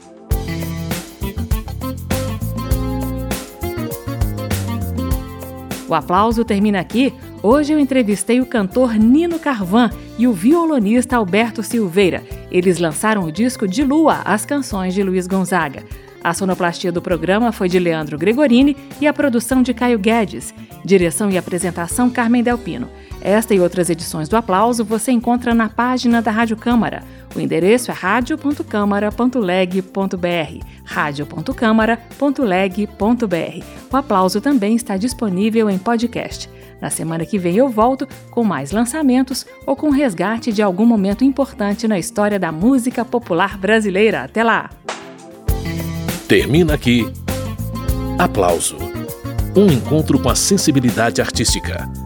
O 5.88 5.94
aplauso 5.96 6.44
termina 6.44 6.78
aqui. 6.78 7.12
Hoje 7.42 7.72
eu 7.72 7.80
entrevistei 7.80 8.40
o 8.40 8.46
cantor 8.46 8.94
Nino 8.94 9.40
Carvan 9.40 9.90
e 10.16 10.28
o 10.28 10.32
violonista 10.32 11.16
Alberto 11.16 11.64
Silveira. 11.64 12.22
Eles 12.48 12.78
lançaram 12.78 13.24
o 13.24 13.32
disco 13.32 13.66
de 13.66 13.82
Lua, 13.82 14.20
as 14.24 14.46
canções 14.46 14.94
de 14.94 15.02
Luiz 15.02 15.26
Gonzaga. 15.26 15.82
A 16.22 16.32
sonoplastia 16.32 16.92
do 16.92 17.02
programa 17.02 17.50
foi 17.50 17.68
de 17.68 17.78
Leandro 17.80 18.16
Gregorini 18.16 18.76
e 19.00 19.06
a 19.06 19.12
produção 19.12 19.62
de 19.62 19.74
Caio 19.74 19.98
Guedes. 19.98 20.54
Direção 20.84 21.28
e 21.28 21.36
apresentação 21.36 22.08
Carmen 22.08 22.42
Delpino. 22.42 22.88
Esta 23.26 23.52
e 23.52 23.58
outras 23.58 23.90
edições 23.90 24.28
do 24.28 24.36
Aplauso 24.36 24.84
você 24.84 25.10
encontra 25.10 25.52
na 25.52 25.68
página 25.68 26.22
da 26.22 26.30
Rádio 26.30 26.56
Câmara. 26.56 27.02
O 27.34 27.40
endereço 27.40 27.90
é 27.90 27.94
radio.câmara.leg.br 27.94 30.64
radio.câmara.leg.br. 30.84 33.64
O 33.92 33.96
Aplauso 33.96 34.40
também 34.40 34.76
está 34.76 34.96
disponível 34.96 35.68
em 35.68 35.76
podcast. 35.76 36.48
Na 36.80 36.88
semana 36.88 37.26
que 37.26 37.36
vem 37.36 37.56
eu 37.56 37.68
volto 37.68 38.06
com 38.30 38.44
mais 38.44 38.70
lançamentos 38.70 39.44
ou 39.66 39.74
com 39.74 39.90
resgate 39.90 40.52
de 40.52 40.62
algum 40.62 40.86
momento 40.86 41.24
importante 41.24 41.88
na 41.88 41.98
história 41.98 42.38
da 42.38 42.52
música 42.52 43.04
popular 43.04 43.58
brasileira. 43.58 44.22
Até 44.22 44.44
lá! 44.44 44.70
Termina 46.28 46.74
aqui. 46.74 47.12
Aplauso. 48.20 48.76
Um 49.56 49.66
encontro 49.66 50.16
com 50.16 50.28
a 50.28 50.36
sensibilidade 50.36 51.20
artística. 51.20 52.05